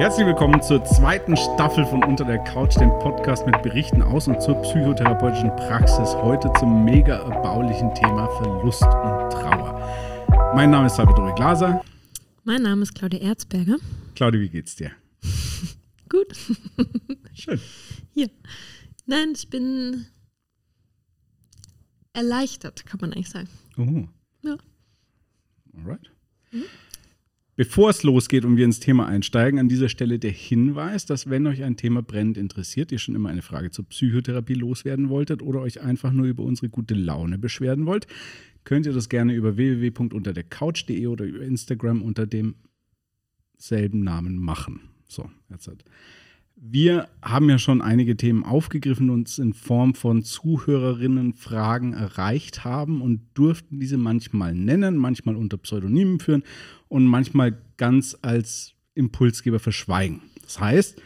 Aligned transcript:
Herzlich 0.00 0.26
willkommen 0.26 0.62
zur 0.62 0.82
zweiten 0.82 1.36
Staffel 1.36 1.84
von 1.84 2.02
Unter 2.02 2.24
der 2.24 2.38
Couch, 2.38 2.74
dem 2.76 2.88
Podcast 3.00 3.44
mit 3.44 3.62
Berichten 3.62 4.00
aus 4.00 4.28
und 4.28 4.40
zur 4.40 4.54
psychotherapeutischen 4.62 5.54
Praxis. 5.56 6.14
Heute 6.14 6.50
zum 6.58 6.86
mega 6.86 7.18
erbaulichen 7.18 7.94
Thema 7.94 8.26
Verlust 8.38 8.82
und 8.82 9.30
Trauer. 9.30 10.54
Mein 10.54 10.70
Name 10.70 10.86
ist 10.86 10.96
Salvatore 10.96 11.34
Glaser. 11.34 11.84
Mein 12.44 12.62
Name 12.62 12.80
ist 12.80 12.94
Claudia 12.94 13.20
Erzberger. 13.20 13.76
Claudia, 14.14 14.40
wie 14.40 14.48
geht's 14.48 14.74
dir? 14.74 14.90
Gut. 16.08 16.34
Schön. 17.34 17.60
Hier. 18.14 18.30
Nein, 19.04 19.34
ich 19.34 19.50
bin 19.50 20.06
erleichtert, 22.14 22.86
kann 22.86 23.00
man 23.02 23.12
eigentlich 23.12 23.28
sagen. 23.28 23.50
Oh. 23.76 24.08
Ja. 24.48 24.56
Alright. 25.76 26.10
Bevor 27.60 27.90
es 27.90 28.02
losgeht 28.04 28.46
und 28.46 28.56
wir 28.56 28.64
ins 28.64 28.80
Thema 28.80 29.06
einsteigen, 29.06 29.60
an 29.60 29.68
dieser 29.68 29.90
Stelle 29.90 30.18
der 30.18 30.30
Hinweis, 30.30 31.04
dass 31.04 31.28
wenn 31.28 31.46
euch 31.46 31.62
ein 31.62 31.76
Thema 31.76 32.00
brennend 32.00 32.38
interessiert, 32.38 32.90
ihr 32.90 32.98
schon 32.98 33.14
immer 33.14 33.28
eine 33.28 33.42
Frage 33.42 33.70
zur 33.70 33.84
Psychotherapie 33.84 34.54
loswerden 34.54 35.10
wolltet 35.10 35.42
oder 35.42 35.60
euch 35.60 35.82
einfach 35.82 36.10
nur 36.10 36.24
über 36.24 36.42
unsere 36.42 36.70
gute 36.70 36.94
Laune 36.94 37.36
beschweren 37.36 37.84
wollt, 37.84 38.06
könnt 38.64 38.86
ihr 38.86 38.94
das 38.94 39.10
gerne 39.10 39.34
über 39.34 39.58
www.unterdercouch.de 39.58 41.06
oder 41.06 41.26
über 41.26 41.42
Instagram 41.42 42.00
unter 42.00 42.26
demselben 42.26 44.04
Namen 44.04 44.38
machen. 44.38 44.80
So, 45.06 45.28
jetzt 45.50 45.68
hat. 45.68 45.84
Wir 46.62 47.08
haben 47.22 47.48
ja 47.48 47.58
schon 47.58 47.80
einige 47.80 48.18
Themen 48.18 48.44
aufgegriffen 48.44 49.08
und 49.08 49.20
uns 49.20 49.38
in 49.38 49.54
Form 49.54 49.94
von 49.94 50.22
Zuhörerinnenfragen 50.22 51.94
erreicht 51.94 52.64
haben 52.64 53.00
und 53.00 53.22
durften 53.32 53.80
diese 53.80 53.96
manchmal 53.96 54.54
nennen, 54.54 54.98
manchmal 54.98 55.36
unter 55.36 55.56
Pseudonymen 55.56 56.20
führen 56.20 56.42
und 56.88 57.06
manchmal 57.06 57.56
ganz 57.78 58.14
als 58.20 58.74
Impulsgeber 58.92 59.58
verschweigen. 59.58 60.20
Das 60.42 60.60
heißt, 60.60 61.00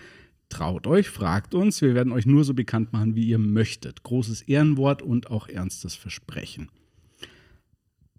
traut 0.48 0.88
euch, 0.88 1.08
fragt 1.08 1.54
uns, 1.54 1.80
wir 1.80 1.94
werden 1.94 2.12
euch 2.12 2.26
nur 2.26 2.42
so 2.42 2.52
bekannt 2.52 2.92
machen, 2.92 3.14
wie 3.14 3.28
ihr 3.28 3.38
möchtet. 3.38 4.02
Großes 4.02 4.42
Ehrenwort 4.42 5.02
und 5.02 5.30
auch 5.30 5.46
ernstes 5.46 5.94
Versprechen. 5.94 6.68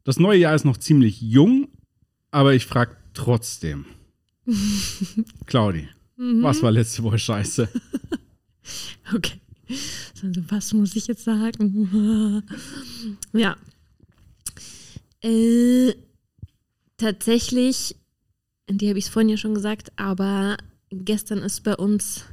Das 0.06 0.20
neue 0.20 0.40
Jahr 0.40 0.56
ist 0.56 0.64
noch 0.64 0.78
ziemlich 0.78 1.20
jung, 1.20 1.68
aber 2.32 2.54
ich 2.54 2.66
frage 2.66 2.96
trotzdem. 3.14 3.86
Claudi, 5.48 5.90
was 6.18 6.62
war 6.62 6.72
letzte 6.72 7.04
Woche 7.04 7.20
scheiße? 7.20 7.70
Okay. 9.14 9.40
Also, 10.24 10.42
was 10.50 10.74
muss 10.74 10.96
ich 10.96 11.06
jetzt 11.06 11.24
sagen? 11.24 12.44
ja. 13.34 13.56
Äh, 15.22 15.94
tatsächlich, 16.98 17.96
die 18.68 18.90
habe 18.90 18.98
ich 18.98 19.06
es 19.06 19.12
vorhin 19.12 19.30
ja 19.30 19.38
schon 19.38 19.54
gesagt, 19.54 19.92
aber 19.98 20.58
gestern 20.90 21.40
ist 21.40 21.64
bei 21.64 21.76
uns 21.76 22.24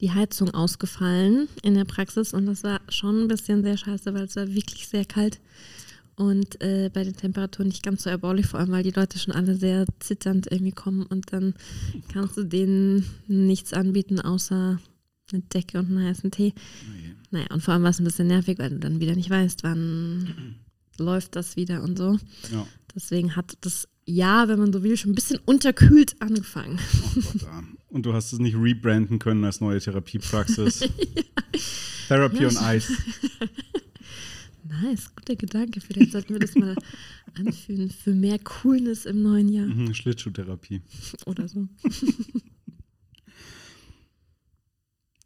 die 0.00 0.12
Heizung 0.12 0.52
ausgefallen 0.54 1.48
in 1.62 1.74
der 1.74 1.84
Praxis 1.84 2.32
und 2.32 2.46
das 2.46 2.62
war 2.62 2.80
schon 2.88 3.24
ein 3.24 3.28
bisschen 3.28 3.62
sehr 3.62 3.76
scheiße, 3.76 4.14
weil 4.14 4.24
es 4.24 4.36
war 4.36 4.46
wirklich 4.48 4.86
sehr 4.88 5.04
kalt 5.04 5.40
und 6.18 6.60
äh, 6.60 6.90
bei 6.92 7.04
den 7.04 7.14
Temperaturen 7.14 7.68
nicht 7.68 7.84
ganz 7.84 8.02
so 8.02 8.10
erbaulich, 8.10 8.46
vor 8.46 8.58
allem 8.58 8.72
weil 8.72 8.82
die 8.82 8.90
Leute 8.90 9.20
schon 9.20 9.34
alle 9.34 9.54
sehr 9.54 9.86
zitternd 10.00 10.50
irgendwie 10.50 10.72
kommen 10.72 11.06
und 11.06 11.32
dann 11.32 11.54
kannst 12.12 12.36
du 12.36 12.42
denen 12.42 13.06
nichts 13.28 13.72
anbieten 13.72 14.20
außer 14.20 14.80
eine 15.32 15.42
Decke 15.42 15.78
und 15.78 15.86
einen 15.86 16.04
heißen 16.04 16.32
Tee. 16.32 16.54
Naja, 17.30 17.46
und 17.52 17.62
vor 17.62 17.74
allem 17.74 17.84
war 17.84 17.90
es 17.90 18.00
ein 18.00 18.04
bisschen 18.04 18.26
nervig, 18.26 18.58
weil 18.58 18.70
du 18.70 18.78
dann 18.80 18.98
wieder 18.98 19.14
nicht 19.14 19.30
weißt, 19.30 19.62
wann 19.62 20.56
läuft 20.98 21.36
das 21.36 21.56
wieder 21.56 21.82
und 21.84 21.96
so. 21.96 22.18
Ja. 22.50 22.66
Deswegen 22.96 23.36
hat 23.36 23.56
das 23.60 23.86
Jahr, 24.04 24.48
wenn 24.48 24.58
man 24.58 24.72
so 24.72 24.82
will, 24.82 24.96
schon 24.96 25.12
ein 25.12 25.14
bisschen 25.14 25.38
unterkühlt 25.44 26.20
angefangen. 26.20 26.80
Oh 27.14 27.20
Gott, 27.20 27.42
ja. 27.42 27.62
Und 27.90 28.06
du 28.06 28.12
hast 28.12 28.32
es 28.32 28.40
nicht 28.40 28.56
rebranden 28.56 29.20
können 29.20 29.44
als 29.44 29.60
neue 29.60 29.78
Therapiepraxis. 29.78 30.80
Therapy 32.08 32.46
on 32.46 32.56
Ice. 32.74 32.92
Nice, 34.64 35.14
guter 35.14 35.36
Gedanke. 35.36 35.80
Vielleicht 35.80 36.12
sollten 36.12 36.34
wir 36.34 36.40
das 36.40 36.54
mal 36.54 36.74
anführen 37.38 37.90
für 37.90 38.14
mehr 38.14 38.38
Coolness 38.38 39.06
im 39.06 39.22
neuen 39.22 39.48
Jahr 39.48 39.66
Mhm, 39.66 39.94
Schlittschuhtherapie. 39.94 40.82
oder 41.26 41.48
so. 41.48 41.68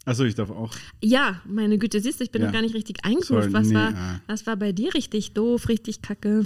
Achso, 0.05 0.25
ich 0.25 0.35
darf 0.35 0.51
auch. 0.51 0.75
Ja, 1.01 1.41
meine 1.47 1.79
Güte, 1.79 2.01
siehst 2.01 2.19
du, 2.19 2.25
ich 2.25 2.33
bin 2.33 2.43
Ja. 2.43 2.49
noch 2.49 2.53
gar 2.55 2.63
nicht 2.63 2.75
richtig 2.75 3.05
eingerufen. 3.05 3.53
Was, 3.53 3.69
nee, 3.69 3.75
war, 3.75 3.95
ah. 3.95 4.21
was 4.27 4.47
war 4.49 4.57
bei 4.57 4.73
dir 4.73 4.93
richtig 4.95 5.33
doof, 5.35 5.69
richtig 5.69 6.03
kacke? 6.03 6.43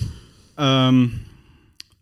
Ähm, 0.59 1.21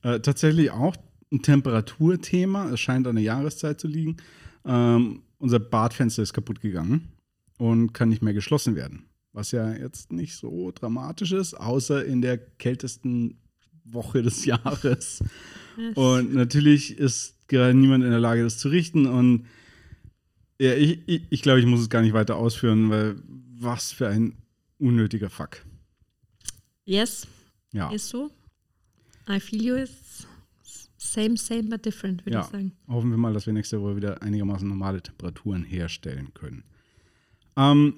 äh, 0.02 0.18
tatsächlich 0.18 0.72
auch 0.72 0.96
ein 1.32 1.42
Temperaturthema. 1.42 2.70
Es 2.70 2.80
scheint 2.80 3.06
an 3.06 3.14
der 3.14 3.24
Jahreszeit 3.24 3.80
zu 3.80 3.86
liegen. 3.86 4.16
Ähm, 4.64 5.22
unser 5.38 5.60
Badfenster 5.60 6.22
ist 6.24 6.32
kaputt 6.32 6.60
gegangen 6.60 7.08
und 7.58 7.92
kann 7.92 8.08
nicht 8.08 8.22
mehr 8.22 8.34
geschlossen 8.34 8.74
werden. 8.74 9.04
Was 9.34 9.50
ja 9.50 9.72
jetzt 9.74 10.12
nicht 10.12 10.36
so 10.36 10.70
dramatisch 10.70 11.32
ist, 11.32 11.54
außer 11.54 12.04
in 12.04 12.22
der 12.22 12.38
kältesten 12.38 13.36
Woche 13.84 14.22
des 14.22 14.44
Jahres. 14.46 15.22
Und 15.96 16.32
natürlich 16.34 16.96
ist 16.98 17.36
gerade 17.48 17.74
niemand 17.74 18.04
in 18.04 18.10
der 18.10 18.20
Lage, 18.20 18.42
das 18.44 18.58
zu 18.58 18.68
richten. 18.68 19.06
Und 19.06 19.46
ja, 20.60 20.72
ich, 20.74 21.00
ich, 21.06 21.22
ich 21.30 21.42
glaube, 21.42 21.58
ich 21.60 21.66
muss 21.66 21.80
es 21.80 21.90
gar 21.90 22.00
nicht 22.00 22.14
weiter 22.14 22.36
ausführen, 22.36 22.88
weil 22.90 23.16
was 23.58 23.90
für 23.92 24.08
ein 24.08 24.36
unnötiger 24.78 25.28
Fuck. 25.30 25.64
Yes, 26.84 27.26
Ja. 27.72 27.90
ist 27.90 28.08
so. 28.08 28.30
I 29.28 29.40
feel 29.40 29.62
you 29.62 29.74
is 29.74 30.26
same, 30.96 31.36
same, 31.36 31.64
but 31.64 31.84
different, 31.84 32.24
würde 32.24 32.34
Ja. 32.34 32.40
ich 32.42 32.46
sagen. 32.46 32.72
Hoffen 32.88 33.10
wir 33.10 33.16
mal, 33.18 33.32
dass 33.32 33.46
wir 33.46 33.52
nächste 33.52 33.80
Woche 33.80 33.96
wieder 33.96 34.22
einigermaßen 34.22 34.68
normale 34.68 35.02
Temperaturen 35.02 35.64
herstellen 35.64 36.32
können. 36.34 36.62
Ähm, 37.56 37.94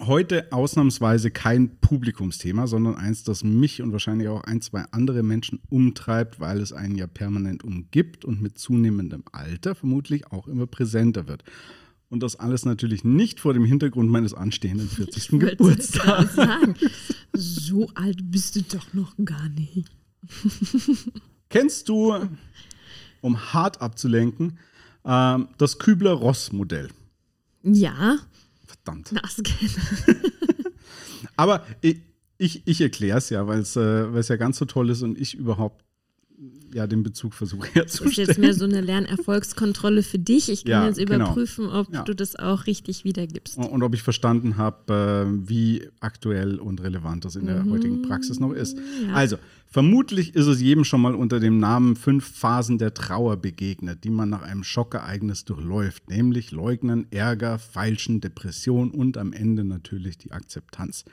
heute 0.00 0.52
ausnahmsweise 0.52 1.30
kein 1.30 1.76
Publikumsthema, 1.78 2.66
sondern 2.66 2.96
eins, 2.96 3.24
das 3.24 3.44
mich 3.44 3.82
und 3.82 3.92
wahrscheinlich 3.92 4.28
auch 4.28 4.42
ein, 4.44 4.60
zwei 4.60 4.84
andere 4.90 5.22
Menschen 5.22 5.60
umtreibt, 5.68 6.40
weil 6.40 6.60
es 6.60 6.72
einen 6.72 6.96
ja 6.96 7.06
permanent 7.06 7.62
umgibt 7.64 8.24
und 8.24 8.40
mit 8.40 8.58
zunehmendem 8.58 9.24
Alter 9.32 9.74
vermutlich 9.74 10.26
auch 10.32 10.48
immer 10.48 10.66
präsenter 10.66 11.28
wird. 11.28 11.44
Und 12.08 12.22
das 12.22 12.36
alles 12.36 12.66
natürlich 12.66 13.04
nicht 13.04 13.40
vor 13.40 13.54
dem 13.54 13.64
Hintergrund 13.64 14.10
meines 14.10 14.34
anstehenden 14.34 14.88
40. 14.88 15.32
Wollte 15.32 15.56
Geburtstags. 15.56 16.36
so 17.32 17.88
alt 17.94 18.30
bist 18.30 18.56
du 18.56 18.62
doch 18.62 18.92
noch 18.92 19.14
gar 19.24 19.48
nicht. 19.48 19.90
Kennst 21.48 21.88
du, 21.88 22.14
um 23.22 23.52
hart 23.54 23.80
abzulenken, 23.80 24.58
ähm, 25.04 25.48
das 25.56 25.78
Kübler-Ross-Modell? 25.78 26.88
Ja, 27.62 28.18
Verdammt. 28.84 29.12
Aber 31.36 31.64
ich, 31.80 32.00
ich, 32.38 32.66
ich 32.66 32.80
erkläre 32.80 33.18
es 33.18 33.30
ja, 33.30 33.46
weil 33.46 33.60
es 33.60 33.76
äh, 33.76 34.12
weil's 34.12 34.28
ja 34.28 34.36
ganz 34.36 34.58
so 34.58 34.64
toll 34.64 34.90
ist 34.90 35.02
und 35.02 35.18
ich 35.18 35.34
überhaupt 35.34 35.84
ja 36.74 36.86
den 36.86 37.02
Bezug 37.02 37.34
versuche 37.34 37.68
Das 37.74 37.94
ist 37.94 38.00
jetzt 38.00 38.00
herzustellen. 38.16 38.40
mehr 38.40 38.54
so 38.54 38.64
eine 38.64 38.80
Lernerfolgskontrolle 38.80 40.02
für 40.02 40.18
dich. 40.18 40.48
Ich 40.48 40.64
kann 40.64 40.70
Ja, 40.70 40.86
jetzt 40.88 40.96
genau. 40.98 41.16
überprüfen, 41.26 41.66
ob 41.68 41.92
Ja. 41.92 42.02
du 42.02 42.14
das 42.14 42.34
auch 42.36 42.66
richtig 42.66 43.04
wiedergibst. 43.04 43.58
Und, 43.58 43.66
und 43.66 43.82
ob 43.82 43.94
ich 43.94 44.02
verstanden 44.02 44.56
habe, 44.56 45.26
äh, 45.42 45.48
wie 45.48 45.88
aktuell 46.00 46.58
und 46.58 46.82
relevant 46.82 47.24
das 47.24 47.36
in 47.36 47.46
der 47.46 47.64
heutigen 47.66 48.02
Praxis 48.02 48.40
noch 48.40 48.52
ist. 48.52 48.76
Mhm, 48.76 48.82
ja. 49.08 49.14
Also, 49.14 49.36
vermutlich 49.66 50.34
ist 50.34 50.46
es 50.46 50.60
jedem 50.60 50.84
schon 50.84 51.00
mal 51.02 51.14
unter 51.14 51.38
dem 51.40 51.58
Namen 51.58 51.94
fünf 51.96 52.26
Phasen 52.26 52.78
der 52.78 52.94
Trauer 52.94 53.36
begegnet, 53.36 54.02
die 54.04 54.10
man 54.10 54.30
nach 54.30 54.42
einem 54.42 54.64
Schockereignis 54.64 55.44
durchläuft, 55.44 56.08
nämlich 56.08 56.50
Leugnen, 56.52 57.06
Ärger, 57.10 57.58
Feilschen, 57.58 58.20
Depression 58.20 58.90
und 58.90 59.16
am 59.18 59.32
Ende 59.32 59.64
natürlich 59.64 60.18
die 60.18 60.32
Akzeptanz. 60.32 61.04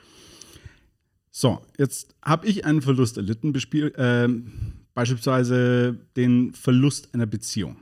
So, 1.30 1.60
jetzt 1.78 2.14
habe 2.22 2.46
ich 2.48 2.64
einen 2.64 2.82
Verlust 2.82 3.16
erlitten, 3.16 3.52
bespiel, 3.52 3.92
ähm, 3.96 4.50
beispielsweise 4.94 5.98
den 6.16 6.52
Verlust 6.54 7.14
einer 7.14 7.26
Beziehung. 7.26 7.76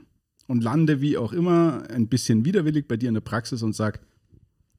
Und 0.47 0.63
lande 0.63 0.99
wie 1.01 1.17
auch 1.17 1.31
immer 1.31 1.83
ein 1.89 2.07
bisschen 2.07 2.43
widerwillig 2.45 2.87
bei 2.87 2.97
dir 2.97 3.07
in 3.09 3.13
der 3.13 3.21
Praxis 3.21 3.61
und 3.61 3.75
sag, 3.75 3.99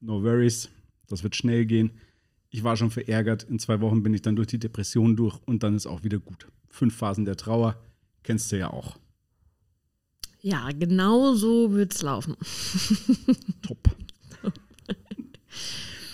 no 0.00 0.23
worries, 0.23 0.69
das 1.06 1.23
wird 1.23 1.37
schnell 1.37 1.65
gehen. 1.67 1.93
Ich 2.50 2.65
war 2.65 2.77
schon 2.77 2.91
verärgert, 2.91 3.44
in 3.44 3.61
zwei 3.61 3.81
Wochen 3.81 4.03
bin 4.03 4.12
ich 4.12 4.23
dann 4.23 4.35
durch 4.35 4.49
die 4.49 4.59
Depression 4.59 5.15
durch 5.17 5.38
und 5.47 5.62
dann 5.62 5.77
ist 5.77 5.87
auch 5.87 6.03
wieder 6.03 6.19
gut. 6.19 6.49
Fünf 6.69 6.97
Phasen 6.97 7.25
der 7.25 7.37
Trauer, 7.37 7.77
kennst 8.25 8.50
du 8.50 8.59
ja 8.59 8.71
auch. 8.73 8.97
Ja, 10.43 10.71
genau 10.73 11.35
so 11.35 11.73
wird's 11.73 12.03
laufen. 12.03 12.35
Top. 13.62 13.79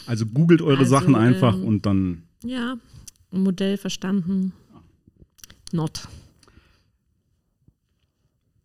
Also 0.07 0.27
googelt 0.27 0.63
eure 0.63 0.81
Also, 0.81 0.91
Sachen 0.91 1.15
einfach 1.15 1.55
ähm, 1.55 1.65
und 1.65 1.87
dann 1.87 2.23
Ja, 2.45 2.77
Modell 3.31 3.77
verstanden. 3.77 4.53
Not. 5.73 6.09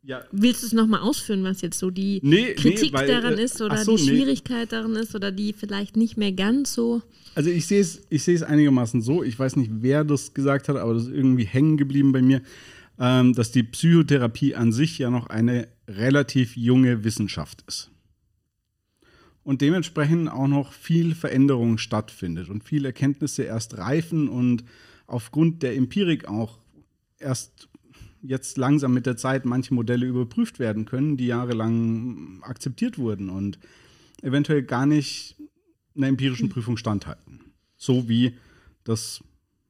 Ja, 0.04 0.24
Willst 0.32 0.64
du 0.64 0.68
es 0.68 0.74
nochmal 0.74 1.02
ausführen, 1.02 1.44
was 1.44 1.62
jetzt 1.62 1.78
so 1.78 1.92
die 1.92 2.20
Nee, 2.24 2.56
Kritik 2.56 2.92
nee, 2.92 2.94
weil, 2.94 3.08
daran 3.08 3.38
äh, 3.38 3.44
ist 3.44 3.62
oder 3.62 3.78
so, 3.78 3.96
die 3.96 4.04
nee. 4.04 4.10
Schwierigkeit 4.10 4.72
daran 4.72 4.96
ist 4.96 5.14
oder 5.14 5.32
die 5.32 5.54
vielleicht 5.54 5.96
nicht 5.96 6.18
mehr 6.18 6.32
ganz 6.32 6.74
so. 6.74 7.04
Also 7.36 7.52
ich 7.52 7.68
sehe 7.68 7.82
es, 7.82 8.02
ich 8.10 8.24
sehe 8.24 8.36
es 8.36 8.42
einigermaßen 8.42 9.02
so. 9.02 9.22
Ich 9.24 9.38
weiß 9.38 9.58
nicht, 9.58 9.70
wer 9.76 10.04
das 10.04 10.34
gesagt 10.34 10.70
hat, 10.70 10.78
aber 10.78 10.96
das 10.96 11.04
ist 11.04 11.14
irgendwie 11.14 11.46
hängen 11.46 11.78
geblieben 11.78 12.12
bei 12.12 12.24
mir, 12.24 12.42
ähm, 13.00 13.34
dass 13.34 13.52
die 13.52 13.64
Psychotherapie 13.64 14.56
an 14.56 14.72
sich 14.72 14.98
ja 14.98 15.12
noch 15.12 15.28
eine 15.28 15.68
relativ 15.88 16.58
junge 16.58 17.04
Wissenschaft 17.04 17.64
ist. 17.68 17.92
Und 19.44 19.62
dementsprechend 19.62 20.30
auch 20.30 20.48
noch 20.48 20.74
viel 20.74 21.14
Veränderung 21.14 21.78
stattfindet 21.78 22.50
und 22.50 22.64
viele 22.64 22.90
Erkenntnisse 22.90 23.44
erst 23.44 23.78
reifen 23.78 24.30
und 24.30 24.64
aufgrund 25.06 25.62
der 25.62 25.76
Empirik 25.76 26.28
auch 26.28 26.61
erst 27.22 27.70
jetzt 28.22 28.58
langsam 28.58 28.94
mit 28.94 29.06
der 29.06 29.18
Zeit 29.18 29.44
manche 29.46 29.74
Modelle 29.74 30.06
überprüft 30.06 30.60
werden 30.60 30.86
können, 30.86 31.18
die 31.18 31.28
jahrelang 31.28 32.42
akzeptiert 32.44 32.98
wurden 32.98 33.30
und 33.30 33.60
eventuell 34.22 34.64
gar 34.64 34.86
nicht 34.86 35.36
einer 35.96 36.08
empirischen 36.08 36.48
Prüfung 36.50 36.76
standhalten. 36.78 37.42
So 37.78 38.08
wie 38.08 38.34
das, 38.84 39.24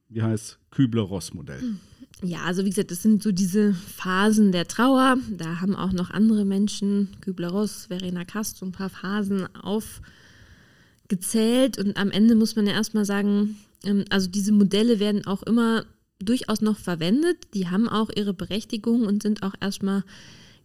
wie 0.08 0.22
heißt, 0.22 0.58
Kübler-Ross-Modell. 0.70 1.76
Ja, 2.22 2.44
also 2.44 2.64
wie 2.64 2.70
gesagt, 2.70 2.92
das 2.92 3.02
sind 3.02 3.22
so 3.22 3.32
diese 3.32 3.74
Phasen 3.74 4.52
der 4.52 4.68
Trauer. 4.68 5.16
Da 5.30 5.60
haben 5.60 5.74
auch 5.74 5.92
noch 5.92 6.10
andere 6.10 6.44
Menschen, 6.44 7.08
Kübler-Ross, 7.20 7.86
Verena 7.86 8.24
Kast, 8.24 8.58
so 8.58 8.66
ein 8.66 8.72
paar 8.72 8.90
Phasen 8.90 9.48
aufgezählt. 9.56 11.78
Und 11.78 11.96
am 11.96 12.12
Ende 12.12 12.36
muss 12.36 12.54
man 12.54 12.66
ja 12.66 12.74
erstmal 12.74 13.04
sagen, 13.04 13.56
ähm, 13.84 14.04
also 14.10 14.30
diese 14.30 14.52
Modelle 14.52 15.00
werden 15.00 15.26
auch 15.26 15.42
immer 15.42 15.84
durchaus 16.24 16.60
noch 16.60 16.78
verwendet. 16.78 17.38
Die 17.54 17.68
haben 17.68 17.88
auch 17.88 18.10
ihre 18.14 18.34
Berechtigung 18.34 19.06
und 19.06 19.22
sind 19.22 19.42
auch 19.42 19.54
erstmal 19.60 20.04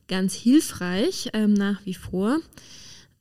ganz 0.08 0.34
hilfreich 0.34 1.30
ähm, 1.34 1.54
nach 1.54 1.86
wie 1.86 1.94
vor, 1.94 2.40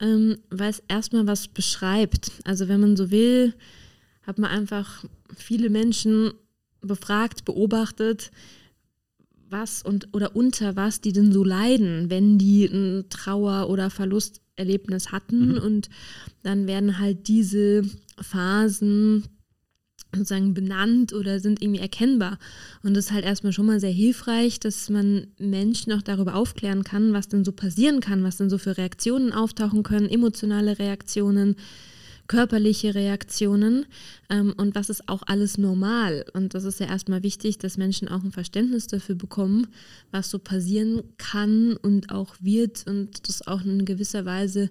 ähm, 0.00 0.38
weil 0.50 0.70
es 0.70 0.82
erstmal 0.88 1.26
was 1.26 1.48
beschreibt. 1.48 2.32
Also 2.44 2.68
wenn 2.68 2.80
man 2.80 2.96
so 2.96 3.10
will, 3.10 3.54
hat 4.22 4.38
man 4.38 4.50
einfach 4.50 5.04
viele 5.34 5.70
Menschen 5.70 6.32
befragt, 6.80 7.44
beobachtet, 7.44 8.30
was 9.48 9.82
und 9.82 10.08
oder 10.12 10.34
unter 10.34 10.76
was 10.76 11.00
die 11.00 11.12
denn 11.12 11.32
so 11.32 11.44
leiden, 11.44 12.10
wenn 12.10 12.38
die 12.38 12.66
ein 12.66 13.04
Trauer- 13.10 13.68
oder 13.68 13.90
Verlusterlebnis 13.90 15.12
hatten. 15.12 15.52
Mhm. 15.52 15.58
Und 15.58 15.88
dann 16.42 16.66
werden 16.66 16.98
halt 16.98 17.28
diese 17.28 17.82
Phasen 18.20 19.24
sozusagen 20.16 20.54
benannt 20.54 21.12
oder 21.12 21.40
sind 21.40 21.62
irgendwie 21.62 21.80
erkennbar. 21.80 22.38
Und 22.82 22.94
das 22.94 23.06
ist 23.06 23.12
halt 23.12 23.24
erstmal 23.24 23.52
schon 23.52 23.66
mal 23.66 23.80
sehr 23.80 23.90
hilfreich, 23.90 24.60
dass 24.60 24.90
man 24.90 25.28
Menschen 25.38 25.92
auch 25.92 26.02
darüber 26.02 26.34
aufklären 26.34 26.84
kann, 26.84 27.12
was 27.12 27.28
denn 27.28 27.44
so 27.44 27.52
passieren 27.52 28.00
kann, 28.00 28.24
was 28.24 28.36
denn 28.36 28.50
so 28.50 28.58
für 28.58 28.76
Reaktionen 28.76 29.32
auftauchen 29.32 29.82
können, 29.82 30.08
emotionale 30.08 30.78
Reaktionen, 30.78 31.56
körperliche 32.26 32.94
Reaktionen 32.94 33.86
ähm, 34.30 34.54
und 34.56 34.74
was 34.74 34.90
ist 34.90 35.08
auch 35.08 35.22
alles 35.26 35.58
normal. 35.58 36.24
Und 36.32 36.54
das 36.54 36.64
ist 36.64 36.80
ja 36.80 36.86
erstmal 36.86 37.22
wichtig, 37.22 37.58
dass 37.58 37.76
Menschen 37.76 38.08
auch 38.08 38.22
ein 38.22 38.32
Verständnis 38.32 38.86
dafür 38.86 39.14
bekommen, 39.14 39.68
was 40.10 40.30
so 40.30 40.38
passieren 40.38 41.02
kann 41.18 41.76
und 41.76 42.10
auch 42.10 42.34
wird 42.40 42.86
und 42.86 43.28
das 43.28 43.46
auch 43.46 43.62
in 43.64 43.84
gewisser 43.84 44.24
Weise 44.24 44.70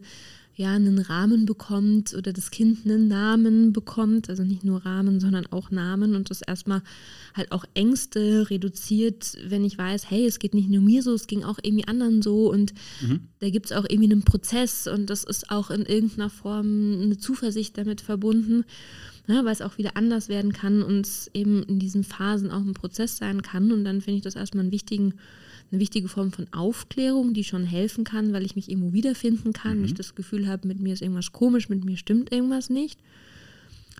ja 0.55 0.73
einen 0.73 0.99
Rahmen 0.99 1.45
bekommt 1.45 2.13
oder 2.13 2.31
das 2.31 2.49
Kind 2.49 2.85
einen 2.85 3.07
Namen 3.07 3.73
bekommt, 3.73 4.29
also 4.29 4.43
nicht 4.43 4.63
nur 4.63 4.85
Rahmen, 4.85 5.19
sondern 5.19 5.45
auch 5.47 5.69
Namen 5.69 6.15
und 6.15 6.29
das 6.29 6.41
erstmal 6.41 6.81
halt 7.33 7.51
auch 7.51 7.65
Ängste 7.73 8.49
reduziert, 8.49 9.37
wenn 9.45 9.65
ich 9.65 9.77
weiß, 9.77 10.09
hey, 10.09 10.25
es 10.25 10.39
geht 10.39 10.53
nicht 10.53 10.69
nur 10.69 10.81
mir 10.81 11.03
so, 11.03 11.13
es 11.13 11.27
ging 11.27 11.43
auch 11.43 11.59
irgendwie 11.61 11.87
anderen 11.87 12.21
so 12.21 12.49
und 12.51 12.73
mhm. 13.01 13.27
da 13.39 13.49
gibt 13.49 13.67
es 13.67 13.71
auch 13.73 13.85
irgendwie 13.87 14.11
einen 14.11 14.23
Prozess 14.23 14.87
und 14.87 15.09
das 15.09 15.25
ist 15.25 15.51
auch 15.51 15.71
in 15.71 15.85
irgendeiner 15.85 16.29
Form 16.29 17.01
eine 17.01 17.17
Zuversicht 17.17 17.77
damit 17.77 17.99
verbunden, 17.99 18.63
ne, 19.27 19.43
weil 19.43 19.53
es 19.53 19.61
auch 19.61 19.77
wieder 19.77 19.97
anders 19.97 20.29
werden 20.29 20.53
kann 20.53 20.83
und 20.83 21.05
es 21.05 21.29
eben 21.33 21.63
in 21.63 21.79
diesen 21.79 22.05
Phasen 22.05 22.49
auch 22.49 22.61
ein 22.61 22.73
Prozess 22.73 23.17
sein 23.17 23.41
kann 23.41 23.73
und 23.73 23.83
dann 23.83 23.99
finde 23.99 24.17
ich 24.17 24.23
das 24.23 24.35
erstmal 24.35 24.63
einen 24.63 24.71
wichtigen 24.71 25.15
eine 25.71 25.79
wichtige 25.79 26.07
Form 26.07 26.31
von 26.31 26.47
Aufklärung, 26.51 27.33
die 27.33 27.43
schon 27.43 27.65
helfen 27.65 28.03
kann, 28.03 28.33
weil 28.33 28.45
ich 28.45 28.55
mich 28.55 28.69
irgendwo 28.69 28.93
wiederfinden 28.93 29.53
kann, 29.53 29.79
mhm. 29.79 29.85
ich 29.85 29.93
das 29.93 30.15
Gefühl 30.15 30.47
habe, 30.47 30.67
mit 30.67 30.79
mir 30.79 30.93
ist 30.93 31.01
irgendwas 31.01 31.31
komisch, 31.31 31.69
mit 31.69 31.83
mir 31.83 31.97
stimmt 31.97 32.31
irgendwas 32.31 32.69
nicht. 32.69 32.99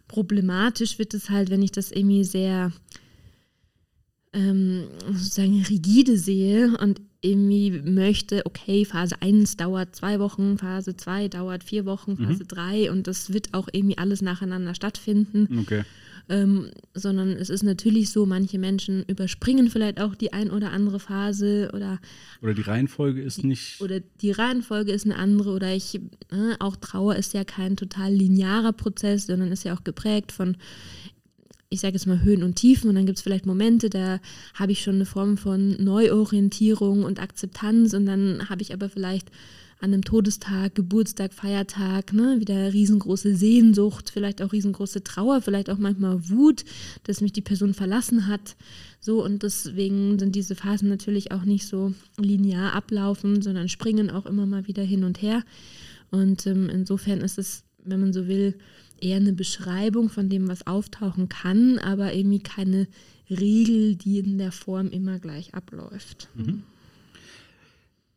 Problematisch 0.08 1.00
wird 1.00 1.14
es 1.14 1.30
halt, 1.30 1.50
wenn 1.50 1.64
ich 1.64 1.72
das 1.72 1.92
irgendwie 1.92 2.24
sehr 2.24 2.72
ähm, 4.34 4.84
sozusagen 5.12 5.64
rigide 5.64 6.18
sehe 6.18 6.78
und 6.78 7.02
irgendwie 7.22 7.72
möchte, 7.72 8.46
okay, 8.46 8.86
Phase 8.86 9.16
1 9.22 9.58
dauert 9.58 9.96
zwei 9.96 10.20
Wochen, 10.20 10.60
Phase 10.60 10.96
2 10.96 11.30
dauert 11.30 11.64
vier 11.64 11.86
Wochen, 11.86 12.18
mhm. 12.20 12.28
Phase 12.28 12.46
3 12.46 12.92
und 12.92 13.08
das 13.08 13.34
wird 13.34 13.54
auch 13.54 13.68
irgendwie 13.72 13.98
alles 13.98 14.22
nacheinander 14.22 14.76
stattfinden. 14.76 15.60
Okay 15.60 15.84
ähm, 16.30 16.72
sondern 16.94 17.30
es 17.32 17.50
ist 17.50 17.64
natürlich 17.64 18.10
so, 18.10 18.26
manche 18.26 18.58
Menschen 18.58 19.04
überspringen 19.08 19.70
vielleicht 19.70 20.02
auch 20.02 20.16
die 20.16 20.34
ein 20.34 20.50
oder 20.50 20.72
andere 20.72 21.00
Phase 21.00 21.70
oder 21.74 22.00
oder 22.42 22.54
die 22.54 22.62
Reihenfolge 22.62 23.22
ist 23.22 23.44
nicht 23.44 23.82
oder 23.82 24.00
die 24.00 24.32
Reihenfolge 24.32 24.92
ist 24.92 25.06
eine 25.06 25.18
andere 25.18 25.52
oder 25.52 25.74
ich 25.74 25.96
äh, 25.96 26.56
auch 26.60 26.76
Trauer 26.76 27.16
ist 27.16 27.34
ja 27.34 27.44
kein 27.44 27.78
total 27.78 28.14
linearer 28.14 28.74
Prozess, 28.74 29.28
sondern 29.28 29.52
ist 29.52 29.66
ja 29.66 29.76
auch 29.76 29.84
geprägt 29.84 30.32
von 30.32 30.58
ich 31.70 31.82
sage 31.82 31.96
jetzt 31.96 32.08
mal 32.08 32.22
Höhen 32.22 32.44
und 32.44 32.56
Tiefen. 32.56 32.90
Und 32.90 32.96
dann 32.96 33.06
gibt 33.06 33.18
es 33.18 33.24
vielleicht 33.24 33.46
Momente, 33.46 33.90
da 33.90 34.20
habe 34.54 34.72
ich 34.72 34.82
schon 34.82 34.96
eine 34.96 35.06
Form 35.06 35.38
von 35.38 35.84
Neuorientierung 35.84 37.04
und 37.04 37.20
Akzeptanz. 37.20 37.94
Und 37.94 38.06
dann 38.06 38.50
habe 38.50 38.62
ich 38.62 38.74
aber 38.74 38.88
vielleicht 38.88 39.30
an 39.80 39.94
einem 39.94 40.04
Todestag, 40.04 40.76
Geburtstag, 40.76 41.34
Feiertag, 41.34 42.14
ne, 42.14 42.40
wieder 42.40 42.74
riesengroße 42.74 43.36
Sehnsucht, 43.36 44.10
vielleicht 44.10 44.42
auch 44.42 44.54
riesengroße 44.54 45.04
Trauer, 45.04 45.42
vielleicht 45.42 45.70
auch 45.70 45.78
manchmal 45.78 46.30
Wut, 46.30 46.64
dass 47.04 47.22
mich 47.22 47.34
die 47.34 47.42
Person 47.42 47.74
verlassen 47.74 48.28
hat. 48.28 48.56
So, 49.00 49.24
und 49.24 49.44
deswegen 49.44 50.18
sind 50.18 50.36
diese 50.36 50.56
Phasen 50.56 50.90
natürlich 50.90 51.32
auch 51.32 51.44
nicht 51.44 51.68
so 51.68 51.94
linear 52.18 52.74
ablaufen, 52.74 53.42
sondern 53.42 53.70
springen 53.70 54.10
auch 54.10 54.26
immer 54.26 54.46
mal 54.46 54.68
wieder 54.68 54.84
hin 54.84 55.04
und 55.04 55.22
her. 55.22 55.44
Und 56.10 56.48
ähm, 56.48 56.70
insofern 56.70 57.22
ist 57.22 57.38
es, 57.38 57.64
wenn 57.84 58.00
man 58.00 58.14
so 58.14 58.28
will, 58.28 58.56
eher 59.00 59.18
eine 59.18 59.34
Beschreibung 59.34 60.10
von 60.10 60.30
dem, 60.30 60.48
was 60.48 60.66
auftauchen 60.66 61.30
kann, 61.30 61.80
aber 61.80 62.14
irgendwie 62.14 62.40
keine 62.40 62.88
Regel, 63.30 63.96
die 63.96 64.20
in 64.20 64.38
der 64.38 64.52
Form 64.52 64.90
immer 64.90 65.20
gleich 65.20 65.54
abläuft. 65.54 66.30
Mhm. 66.36 66.64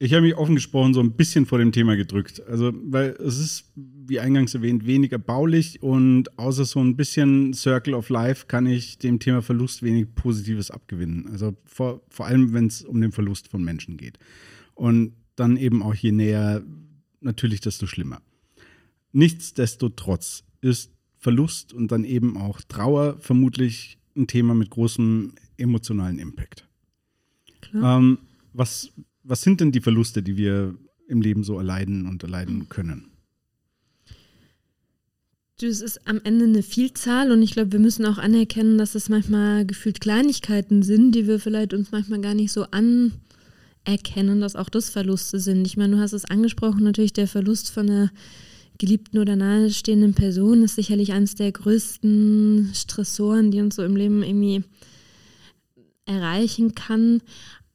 Ich 0.00 0.12
habe 0.12 0.22
mich 0.22 0.36
offen 0.36 0.54
gesprochen 0.54 0.94
so 0.94 1.00
ein 1.00 1.12
bisschen 1.12 1.44
vor 1.44 1.58
dem 1.58 1.72
Thema 1.72 1.96
gedrückt. 1.96 2.40
Also, 2.46 2.72
weil 2.84 3.10
es 3.18 3.38
ist, 3.38 3.72
wie 3.74 4.20
eingangs 4.20 4.54
erwähnt, 4.54 4.86
weniger 4.86 5.18
baulich 5.18 5.82
und 5.82 6.38
außer 6.38 6.64
so 6.64 6.80
ein 6.80 6.94
bisschen 6.94 7.52
Circle 7.52 7.94
of 7.94 8.08
Life 8.08 8.46
kann 8.46 8.66
ich 8.66 8.98
dem 8.98 9.18
Thema 9.18 9.42
Verlust 9.42 9.82
wenig 9.82 10.14
Positives 10.14 10.70
abgewinnen. 10.70 11.28
Also 11.32 11.56
vor, 11.64 12.00
vor 12.08 12.26
allem, 12.26 12.52
wenn 12.52 12.66
es 12.66 12.82
um 12.82 13.00
den 13.00 13.10
Verlust 13.10 13.48
von 13.48 13.64
Menschen 13.64 13.96
geht. 13.96 14.18
Und 14.74 15.14
dann 15.34 15.56
eben 15.56 15.82
auch 15.82 15.94
je 15.94 16.12
näher, 16.12 16.62
natürlich 17.20 17.60
desto 17.60 17.86
schlimmer. 17.86 18.22
Nichtsdestotrotz 19.12 20.44
ist 20.60 20.92
Verlust 21.16 21.72
und 21.72 21.90
dann 21.90 22.04
eben 22.04 22.36
auch 22.36 22.60
Trauer 22.60 23.18
vermutlich 23.18 23.98
ein 24.16 24.28
Thema 24.28 24.54
mit 24.54 24.70
großem 24.70 25.32
emotionalen 25.56 26.20
Impact. 26.20 26.68
Ähm, 27.74 28.18
was 28.52 28.92
was 29.28 29.42
sind 29.42 29.60
denn 29.60 29.72
die 29.72 29.80
Verluste, 29.80 30.22
die 30.22 30.36
wir 30.36 30.74
im 31.06 31.20
Leben 31.20 31.44
so 31.44 31.58
erleiden 31.58 32.06
und 32.06 32.22
erleiden 32.22 32.68
können? 32.68 33.10
Es 35.60 35.80
ist 35.80 36.06
am 36.06 36.20
Ende 36.22 36.44
eine 36.44 36.62
Vielzahl 36.62 37.32
und 37.32 37.42
ich 37.42 37.50
glaube, 37.50 37.72
wir 37.72 37.80
müssen 37.80 38.06
auch 38.06 38.18
anerkennen, 38.18 38.78
dass 38.78 38.94
es 38.94 39.08
manchmal 39.08 39.66
gefühlt 39.66 40.00
Kleinigkeiten 40.00 40.82
sind, 40.82 41.12
die 41.12 41.26
wir 41.26 41.40
vielleicht 41.40 41.74
uns 41.74 41.90
manchmal 41.90 42.20
gar 42.20 42.34
nicht 42.34 42.52
so 42.52 42.66
anerkennen, 42.70 44.40
dass 44.40 44.54
auch 44.54 44.68
das 44.68 44.88
Verluste 44.88 45.40
sind. 45.40 45.66
Ich 45.66 45.76
meine, 45.76 45.96
du 45.96 46.02
hast 46.02 46.12
es 46.12 46.24
angesprochen, 46.24 46.84
natürlich 46.84 47.12
der 47.12 47.26
Verlust 47.26 47.70
von 47.70 47.90
einer 47.90 48.10
geliebten 48.78 49.18
oder 49.18 49.34
nahestehenden 49.34 50.14
Person 50.14 50.62
ist 50.62 50.76
sicherlich 50.76 51.12
eines 51.12 51.34
der 51.34 51.50
größten 51.50 52.70
Stressoren, 52.72 53.50
die 53.50 53.60
uns 53.60 53.74
so 53.74 53.82
im 53.82 53.96
Leben 53.96 54.22
irgendwie 54.22 54.62
erreichen 56.06 56.74
kann. 56.74 57.20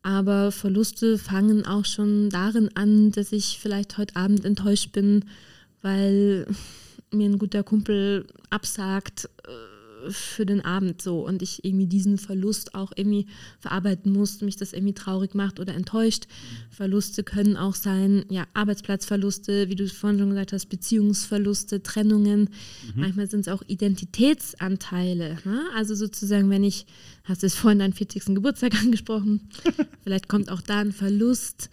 Aber 0.04 0.52
Verluste 0.52 1.18
fangen 1.18 1.66
auch 1.66 1.86
schon 1.86 2.30
darin 2.30 2.70
an, 2.76 3.12
dass 3.12 3.32
ich 3.32 3.58
vielleicht 3.62 3.98
heute 3.98 4.18
Abend 4.18 4.44
enttäuscht 4.46 4.92
bin, 4.92 5.26
weil 5.82 6.46
mir 7.12 7.30
ein 7.30 7.40
guter 7.40 7.64
Kumpel 7.64 8.28
absagt 8.50 9.30
äh, 9.48 9.73
für 10.10 10.46
den 10.46 10.62
Abend 10.62 11.02
so 11.02 11.26
und 11.26 11.42
ich 11.42 11.64
irgendwie 11.64 11.88
diesen 11.88 12.18
Verlust 12.18 12.76
auch 12.76 12.92
irgendwie 12.96 13.28
verarbeiten 13.60 14.12
muss, 14.12 14.42
mich 14.42 14.56
das 14.56 14.74
irgendwie 14.74 14.94
traurig 14.94 15.36
macht 15.36 15.60
oder 15.60 15.74
enttäuscht. 15.74 16.26
Verluste 16.70 17.24
können 17.24 17.58
auch 17.58 17.76
sein, 17.76 18.26
ja, 18.30 18.46
Arbeitsplatzverluste, 18.54 19.70
wie 19.70 19.76
du 19.76 19.88
vorhin 19.88 20.20
schon 20.20 20.30
gesagt 20.30 20.54
hast, 20.54 20.68
Beziehungsverluste, 20.68 21.84
Trennungen. 21.84 22.50
Mhm. 22.96 23.02
Manchmal 23.02 23.30
sind 23.30 23.42
es 23.42 23.48
auch 23.48 23.64
Identitätsanteile. 23.68 25.38
Ne? 25.46 25.62
Also 25.76 25.96
sozusagen, 25.96 26.50
wenn 26.50 26.64
ich 26.64 26.86
hast 27.24 27.44
du 27.44 27.48
es 27.48 27.56
vorhin 27.56 27.80
deinen 27.80 27.94
40. 27.94 28.26
Geburtstag 28.36 28.76
angesprochen. 28.82 29.50
vielleicht 30.04 30.28
kommt 30.28 30.52
auch 30.52 30.62
da 30.62 30.80
ein 30.80 30.92
Verlust. 30.92 31.70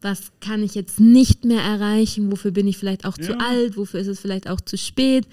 Was 0.00 0.30
kann 0.40 0.62
ich 0.62 0.74
jetzt 0.74 1.00
nicht 1.00 1.44
mehr 1.44 1.60
erreichen? 1.60 2.30
Wofür 2.30 2.52
bin 2.52 2.68
ich 2.68 2.78
vielleicht 2.78 3.04
auch 3.04 3.18
ja. 3.18 3.24
zu 3.24 3.40
alt? 3.40 3.76
Wofür 3.76 4.00
ist 4.00 4.06
es 4.06 4.20
vielleicht 4.20 4.48
auch 4.48 4.60
zu 4.60 4.78
spät? 4.78 5.26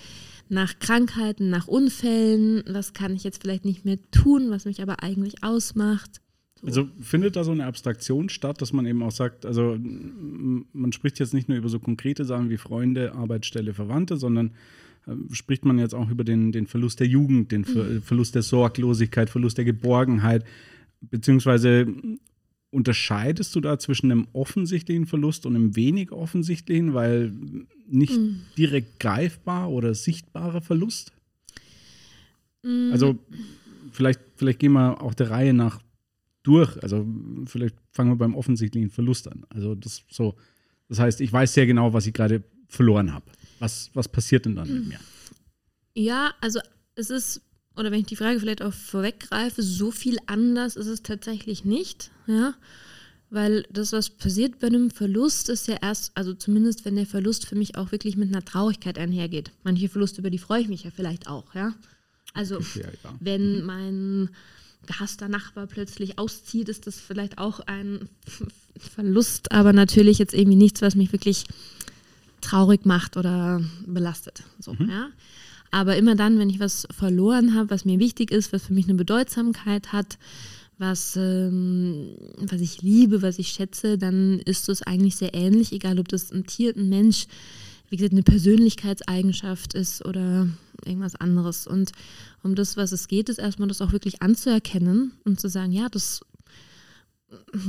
Nach 0.47 0.77
Krankheiten, 0.79 1.49
nach 1.49 1.67
Unfällen, 1.67 2.63
was 2.67 2.93
kann 2.93 3.15
ich 3.15 3.23
jetzt 3.23 3.41
vielleicht 3.41 3.65
nicht 3.65 3.85
mehr 3.85 3.97
tun, 4.11 4.51
was 4.51 4.65
mich 4.65 4.81
aber 4.81 5.01
eigentlich 5.01 5.43
ausmacht? 5.43 6.21
So. 6.61 6.67
Also 6.67 6.89
findet 7.01 7.35
da 7.35 7.43
so 7.43 7.51
eine 7.51 7.65
Abstraktion 7.65 8.29
statt, 8.29 8.61
dass 8.61 8.71
man 8.71 8.85
eben 8.85 9.03
auch 9.03 9.11
sagt, 9.11 9.45
also 9.45 9.77
man 9.79 10.91
spricht 10.91 11.19
jetzt 11.19 11.33
nicht 11.33 11.49
nur 11.49 11.57
über 11.57 11.69
so 11.69 11.79
konkrete 11.79 12.25
Sachen 12.25 12.49
wie 12.49 12.57
Freunde, 12.57 13.13
Arbeitsstelle, 13.13 13.73
Verwandte, 13.73 14.17
sondern 14.17 14.51
äh, 15.07 15.13
spricht 15.33 15.65
man 15.65 15.79
jetzt 15.79 15.93
auch 15.93 16.09
über 16.09 16.23
den, 16.23 16.51
den 16.51 16.67
Verlust 16.67 16.99
der 16.99 17.07
Jugend, 17.07 17.51
den 17.51 17.65
Ver 17.65 18.01
Verlust 18.01 18.35
der 18.35 18.41
Sorglosigkeit, 18.43 19.29
Verlust 19.29 19.57
der 19.57 19.65
Geborgenheit, 19.65 20.45
beziehungsweise 21.01 21.87
unterscheidest 22.75 23.55
du 23.55 23.61
da 23.61 23.79
zwischen 23.79 24.11
einem 24.11 24.27
offensichtlichen 24.33 25.05
Verlust 25.07 25.45
und 25.45 25.55
einem 25.55 25.75
wenig 25.75 26.11
offensichtlichen, 26.11 26.93
weil 26.93 27.31
nicht 27.87 28.19
direkt 28.57 28.99
greifbar 28.99 29.71
oder 29.71 29.95
sichtbarer 29.95 30.61
Verlust? 30.61 31.11
Mm, 32.63 32.91
Also 32.91 33.17
vielleicht, 33.91 34.19
vielleicht 34.35 34.59
gehen 34.59 34.73
wir 34.73 35.01
auch 35.01 35.13
der 35.13 35.29
Reihe 35.29 35.53
nach 35.53 35.81
durch. 36.43 36.81
Also 36.83 37.07
vielleicht 37.45 37.75
fangen 37.91 38.11
wir 38.11 38.17
beim 38.17 38.35
offensichtlichen 38.35 38.89
Verlust 38.89 39.27
an. 39.27 39.45
Also 39.49 39.73
das 39.73 40.03
so, 40.09 40.35
das 40.89 40.99
heißt, 40.99 41.21
ich 41.21 41.31
weiß 41.31 41.53
sehr 41.53 41.65
genau, 41.65 41.93
was 41.93 42.05
ich 42.05 42.13
gerade 42.13 42.43
verloren 42.67 43.13
habe. 43.13 43.25
Was, 43.59 43.89
was 43.93 44.07
passiert 44.07 44.45
denn 44.45 44.55
dann 44.55 44.71
mit 44.71 44.87
mir? 44.87 44.99
Ja, 45.95 46.33
also 46.41 46.59
es 46.95 47.09
ist, 47.09 47.41
oder 47.75 47.91
wenn 47.91 47.99
ich 47.99 48.05
die 48.05 48.15
Frage 48.15 48.39
vielleicht 48.39 48.61
auch 48.61 48.73
vorweggreife, 48.73 49.61
so 49.61 49.91
viel 49.91 50.17
anders 50.27 50.75
ist 50.75 50.87
es 50.87 51.03
tatsächlich 51.03 51.65
nicht, 51.65 52.11
ja. 52.27 52.53
Weil 53.31 53.65
das, 53.71 53.91
was 53.91 54.11
passiert 54.11 54.59
bei 54.59 54.67
einem 54.67 54.91
Verlust, 54.91 55.49
ist 55.49 55.67
ja 55.67 55.77
erst, 55.81 56.15
also 56.15 56.33
zumindest 56.33 56.85
wenn 56.85 56.95
der 56.95 57.07
Verlust 57.07 57.47
für 57.47 57.55
mich 57.55 57.75
auch 57.75 57.91
wirklich 57.91 58.17
mit 58.17 58.29
einer 58.29 58.45
Traurigkeit 58.45 58.97
einhergeht. 58.99 59.51
Manche 59.63 59.89
Verluste, 59.89 60.21
über 60.21 60.29
die 60.29 60.37
freue 60.37 60.61
ich 60.61 60.67
mich 60.67 60.83
ja 60.83 60.91
vielleicht 60.91 61.27
auch, 61.27 61.53
ja. 61.55 61.73
Also 62.33 62.59
Ja, 62.75 62.83
ja. 63.03 63.15
wenn 63.19 63.65
mein 63.65 64.29
gehasster 64.85 65.27
Nachbar 65.27 65.65
plötzlich 65.65 66.19
auszieht, 66.19 66.69
ist 66.69 66.85
das 66.85 66.99
vielleicht 66.99 67.39
auch 67.39 67.59
ein 67.61 68.07
Verlust, 68.77 69.51
aber 69.51 69.73
natürlich 69.73 70.19
jetzt 70.19 70.33
irgendwie 70.33 70.57
nichts, 70.57 70.81
was 70.81 70.95
mich 70.95 71.11
wirklich 71.11 71.45
traurig 72.41 72.85
macht 72.85 73.17
oder 73.17 73.61
belastet. 73.87 74.43
So, 74.59 74.73
ja. 74.73 75.09
Aber 75.75 75.97
immer 75.97 76.15
dann, 76.15 76.39
wenn 76.39 76.49
ich 76.49 76.61
was 76.61 76.87
verloren 76.89 77.53
habe, 77.53 77.69
was 77.69 77.83
mir 77.83 77.99
wichtig 77.99 78.31
ist, 78.31 78.53
was 78.53 78.67
für 78.67 78.73
mich 78.73 78.85
eine 78.85 78.93
Bedeutsamkeit 78.93 79.91
hat, 79.91 80.17
was, 80.77 81.17
ähm, 81.17 82.15
was 82.37 82.61
ich 82.61 82.81
liebe, 82.81 83.21
was 83.21 83.39
ich 83.39 83.49
schätze, 83.49 83.97
dann 83.97 84.39
ist 84.39 84.69
es 84.69 84.83
eigentlich 84.83 85.17
sehr 85.17 85.33
ähnlich, 85.33 85.73
egal 85.73 85.99
ob 85.99 86.07
das 86.07 86.31
ein 86.31 86.45
Tier, 86.45 86.73
ein 86.73 86.87
Mensch, 86.87 87.27
wie 87.89 87.97
gesagt, 87.97 88.13
eine 88.13 88.23
Persönlichkeitseigenschaft 88.23 89.73
ist 89.73 90.05
oder 90.05 90.47
irgendwas 90.85 91.17
anderes. 91.17 91.67
Und 91.67 91.91
um 92.41 92.55
das, 92.55 92.77
was 92.77 92.93
es 92.93 93.09
geht, 93.09 93.27
ist 93.27 93.39
erstmal 93.39 93.67
das 93.67 93.81
auch 93.81 93.91
wirklich 93.91 94.21
anzuerkennen 94.21 95.11
und 95.25 95.41
zu 95.41 95.49
sagen, 95.49 95.73
ja, 95.73 95.89
das 95.89 96.21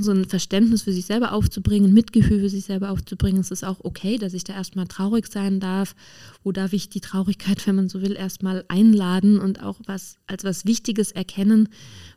so 0.01 0.13
ein 0.13 0.25
Verständnis 0.25 0.83
für 0.83 0.93
sich 0.93 1.07
selber 1.07 1.33
aufzubringen, 1.33 1.93
Mitgefühl 1.93 2.41
für 2.41 2.49
sich 2.49 2.65
selber 2.65 2.91
aufzubringen. 2.91 3.41
Es 3.41 3.51
ist 3.51 3.65
auch 3.65 3.79
okay, 3.83 4.19
dass 4.19 4.35
ich 4.35 4.45
da 4.45 4.55
erstmal 4.55 4.87
traurig 4.87 5.27
sein 5.27 5.61
darf. 5.61 5.95
Wo 6.43 6.53
darf 6.53 6.73
ich 6.73 6.89
die 6.89 7.01
Traurigkeit, 7.01 7.67
wenn 7.67 7.77
man 7.77 7.89
so 7.89 8.03
will, 8.03 8.13
erstmal 8.13 8.65
einladen 8.69 9.39
und 9.39 9.63
auch 9.63 9.81
was 9.87 10.17
als 10.27 10.45
was 10.45 10.65
Wichtiges 10.65 11.13
erkennen, 11.13 11.69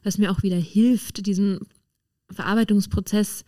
was 0.03 0.17
mir 0.17 0.31
auch 0.31 0.43
wieder 0.43 0.57
hilft, 0.57 1.25
diesen 1.25 1.59
Verarbeitungsprozess 2.31 3.43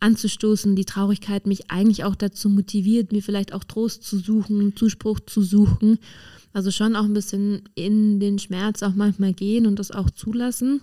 anzustoßen, 0.00 0.76
die 0.76 0.84
Traurigkeit 0.84 1.46
mich 1.46 1.70
eigentlich 1.70 2.04
auch 2.04 2.14
dazu 2.14 2.48
motiviert, 2.48 3.12
mir 3.12 3.22
vielleicht 3.22 3.52
auch 3.52 3.64
Trost 3.64 4.02
zu 4.02 4.18
suchen, 4.18 4.76
Zuspruch 4.76 5.20
zu 5.20 5.42
suchen. 5.42 5.98
Also 6.52 6.70
schon 6.70 6.96
auch 6.96 7.04
ein 7.04 7.14
bisschen 7.14 7.62
in 7.74 8.20
den 8.20 8.38
Schmerz 8.38 8.82
auch 8.82 8.94
manchmal 8.94 9.32
gehen 9.32 9.66
und 9.66 9.78
das 9.78 9.90
auch 9.90 10.10
zulassen. 10.10 10.82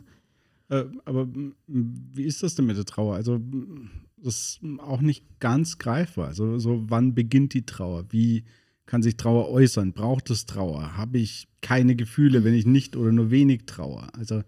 Äh, 0.74 0.86
aber 1.06 1.22
m, 1.22 1.54
wie 1.68 2.24
ist 2.24 2.42
das 2.42 2.56
denn 2.56 2.66
mit 2.66 2.78
der 2.78 2.86
Trauer? 2.86 3.16
Also 3.16 3.36
m, 3.36 3.92
das 4.18 4.36
ist 4.36 4.80
auch 4.80 5.02
nicht 5.02 5.40
ganz 5.40 5.78
greifbar. 5.78 6.28
Also 6.28 6.58
so 6.58 6.84
wann 6.88 7.14
beginnt 7.14 7.54
die 7.54 7.66
Trauer? 7.66 8.06
Wie 8.10 8.44
kann 8.86 9.04
sich 9.04 9.18
Trauer 9.18 9.50
äußern? 9.50 9.94
Braucht 9.94 10.30
es 10.32 10.46
Trauer? 10.46 10.98
Habe 10.98 11.20
ich 11.20 11.48
keine 11.62 11.96
Gefühle, 11.96 12.44
wenn 12.44 12.54
ich 12.54 12.66
nicht 12.66 12.96
oder 12.96 13.12
nur 13.12 13.30
wenig 13.30 13.66
Trauer? 13.66 14.08
Also 14.14 14.42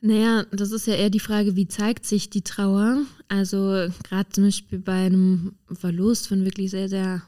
Naja, 0.00 0.44
das 0.52 0.70
ist 0.70 0.86
ja 0.86 0.94
eher 0.94 1.10
die 1.10 1.20
Frage, 1.20 1.56
wie 1.56 1.66
zeigt 1.66 2.06
sich 2.06 2.30
die 2.30 2.42
Trauer? 2.42 3.02
Also 3.28 3.88
gerade 4.04 4.28
zum 4.30 4.44
Beispiel 4.44 4.78
bei 4.78 5.06
einem 5.06 5.54
Verlust 5.72 6.28
von 6.28 6.44
wirklich 6.44 6.70
sehr, 6.70 6.88
sehr 6.88 7.22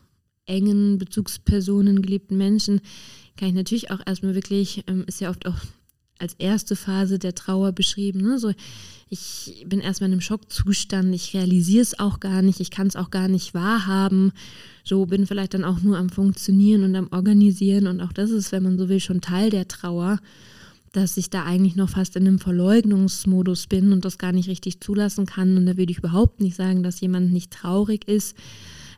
engen 0.46 0.98
Bezugspersonen, 0.98 2.02
geliebten 2.02 2.36
Menschen, 2.36 2.80
kann 3.36 3.48
ich 3.48 3.54
natürlich 3.54 3.90
auch 3.90 4.00
erstmal 4.06 4.34
wirklich, 4.34 4.84
ähm, 4.86 5.04
ist 5.06 5.20
ja 5.20 5.30
oft 5.30 5.46
auch 5.46 5.56
als 6.18 6.34
erste 6.38 6.76
Phase 6.76 7.18
der 7.18 7.34
Trauer 7.34 7.72
beschrieben. 7.72 8.20
Ne? 8.20 8.38
So, 8.38 8.52
ich 9.08 9.64
bin 9.66 9.80
erstmal 9.80 10.08
in 10.08 10.14
einem 10.14 10.20
Schockzustand, 10.20 11.14
ich 11.14 11.34
realisiere 11.34 11.82
es 11.82 11.98
auch 11.98 12.20
gar 12.20 12.42
nicht, 12.42 12.60
ich 12.60 12.70
kann 12.70 12.86
es 12.86 12.96
auch 12.96 13.10
gar 13.10 13.28
nicht 13.28 13.54
wahrhaben. 13.54 14.32
So 14.84 15.06
bin 15.06 15.26
vielleicht 15.26 15.54
dann 15.54 15.64
auch 15.64 15.80
nur 15.80 15.96
am 15.96 16.10
Funktionieren 16.10 16.84
und 16.84 16.96
am 16.96 17.08
Organisieren 17.10 17.86
und 17.86 18.00
auch 18.00 18.12
das 18.12 18.30
ist, 18.30 18.52
wenn 18.52 18.62
man 18.62 18.78
so 18.78 18.88
will, 18.88 19.00
schon 19.00 19.20
Teil 19.20 19.50
der 19.50 19.68
Trauer 19.68 20.18
dass 20.92 21.16
ich 21.16 21.30
da 21.30 21.44
eigentlich 21.44 21.76
noch 21.76 21.90
fast 21.90 22.16
in 22.16 22.26
einem 22.26 22.38
Verleugnungsmodus 22.38 23.66
bin 23.66 23.92
und 23.92 24.04
das 24.04 24.18
gar 24.18 24.32
nicht 24.32 24.48
richtig 24.48 24.80
zulassen 24.80 25.26
kann. 25.26 25.56
Und 25.56 25.66
da 25.66 25.76
würde 25.76 25.92
ich 25.92 25.98
überhaupt 25.98 26.40
nicht 26.40 26.56
sagen, 26.56 26.82
dass 26.82 27.00
jemand 27.00 27.32
nicht 27.32 27.50
traurig 27.52 28.06
ist. 28.08 28.36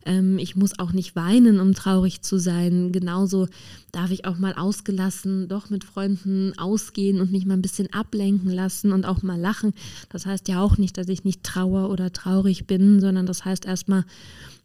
Ähm, 0.07 0.39
ich 0.39 0.57
muss 0.57 0.79
auch 0.79 0.93
nicht 0.93 1.17
weinen, 1.17 1.61
um 1.61 1.75
traurig 1.75 2.23
zu 2.23 2.39
sein. 2.39 2.93
Genauso 2.93 3.49
darf 3.93 4.11
ich 4.11 4.25
auch 4.25 4.39
mal 4.39 4.55
ausgelassen 4.55 5.49
doch 5.49 5.71
mit 5.71 5.85
Freunden 5.85 6.57
ausgehen 6.59 7.21
und 7.21 7.33
mich 7.33 7.47
mal 7.47 7.55
ein 7.55 7.63
bisschen 7.63 7.93
ablenken 7.93 8.51
lassen 8.51 8.93
und 8.93 9.05
auch 9.05 9.23
mal 9.23 9.39
lachen. 9.39 9.75
Das 10.09 10.27
heißt 10.27 10.49
ja 10.49 10.63
auch 10.63 10.79
nicht, 10.79 10.97
dass 10.97 11.09
ich 11.09 11.25
nicht 11.25 11.43
trauer 11.43 11.91
oder 11.91 12.13
traurig 12.13 12.67
bin, 12.67 13.01
sondern 13.01 13.27
das 13.27 13.45
heißt 13.45 13.67
erstmal, 13.67 14.05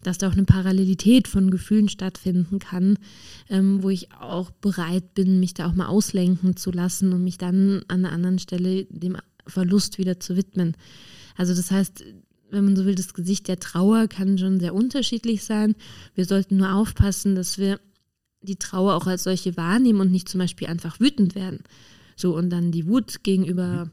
dass 0.03 0.17
da 0.17 0.29
auch 0.29 0.33
eine 0.33 0.45
Parallelität 0.45 1.27
von 1.27 1.49
Gefühlen 1.49 1.89
stattfinden 1.89 2.59
kann, 2.59 2.97
ähm, 3.49 3.81
wo 3.81 3.89
ich 3.89 4.11
auch 4.13 4.51
bereit 4.51 5.13
bin, 5.15 5.39
mich 5.39 5.53
da 5.53 5.67
auch 5.67 5.73
mal 5.73 5.87
auslenken 5.87 6.55
zu 6.55 6.71
lassen 6.71 7.11
und 7.13 7.23
mich 7.23 7.37
dann 7.37 7.83
an 7.87 8.05
einer 8.05 8.11
anderen 8.13 8.39
Stelle 8.39 8.85
dem 8.85 9.17
Verlust 9.47 9.97
wieder 9.97 10.19
zu 10.19 10.35
widmen. 10.35 10.75
Also 11.37 11.53
das 11.53 11.71
heißt, 11.71 12.03
wenn 12.49 12.65
man 12.65 12.75
so 12.75 12.85
will, 12.85 12.95
das 12.95 13.13
Gesicht 13.13 13.47
der 13.47 13.59
Trauer 13.59 14.07
kann 14.07 14.37
schon 14.37 14.59
sehr 14.59 14.73
unterschiedlich 14.73 15.43
sein. 15.43 15.75
Wir 16.13 16.25
sollten 16.25 16.57
nur 16.57 16.73
aufpassen, 16.73 17.35
dass 17.35 17.57
wir 17.57 17.79
die 18.41 18.57
Trauer 18.57 18.95
auch 18.95 19.07
als 19.07 19.23
solche 19.23 19.57
wahrnehmen 19.57 20.01
und 20.01 20.11
nicht 20.11 20.29
zum 20.29 20.39
Beispiel 20.39 20.67
einfach 20.67 20.99
wütend 20.99 21.35
werden. 21.35 21.63
So 22.15 22.35
und 22.35 22.49
dann 22.49 22.71
die 22.71 22.87
Wut 22.87 23.23
gegenüber 23.23 23.89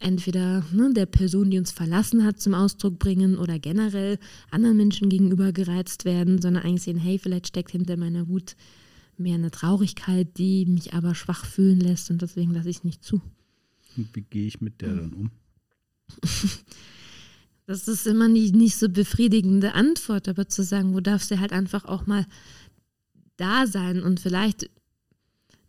entweder 0.00 0.64
ne, 0.72 0.92
der 0.94 1.06
Person, 1.06 1.50
die 1.50 1.58
uns 1.58 1.72
verlassen 1.72 2.24
hat, 2.24 2.40
zum 2.40 2.54
Ausdruck 2.54 2.98
bringen 2.98 3.36
oder 3.36 3.58
generell 3.58 4.18
anderen 4.50 4.76
Menschen 4.76 5.08
gegenüber 5.08 5.52
gereizt 5.52 6.04
werden, 6.04 6.40
sondern 6.40 6.62
eigentlich 6.62 6.82
sehen, 6.82 6.98
hey, 6.98 7.18
vielleicht 7.18 7.48
steckt 7.48 7.72
hinter 7.72 7.96
meiner 7.96 8.28
Wut 8.28 8.56
mehr 9.16 9.34
eine 9.34 9.50
Traurigkeit, 9.50 10.38
die 10.38 10.64
mich 10.66 10.94
aber 10.94 11.14
schwach 11.16 11.44
fühlen 11.44 11.80
lässt 11.80 12.10
und 12.10 12.22
deswegen 12.22 12.54
lasse 12.54 12.70
ich 12.70 12.78
es 12.78 12.84
nicht 12.84 13.04
zu. 13.04 13.20
und 13.96 14.14
wie 14.14 14.22
gehe 14.22 14.46
ich 14.46 14.60
mit 14.60 14.80
der 14.80 14.94
dann 14.94 15.12
um? 15.12 15.30
Das 17.68 17.86
ist 17.86 18.06
immer 18.06 18.30
die 18.30 18.50
nicht 18.50 18.78
so 18.78 18.88
befriedigende 18.88 19.74
Antwort, 19.74 20.26
aber 20.26 20.48
zu 20.48 20.64
sagen, 20.64 20.94
wo 20.94 21.00
darf 21.00 21.22
sie 21.22 21.38
halt 21.38 21.52
einfach 21.52 21.84
auch 21.84 22.06
mal 22.06 22.24
da 23.36 23.66
sein 23.66 24.02
und 24.02 24.20
vielleicht 24.20 24.70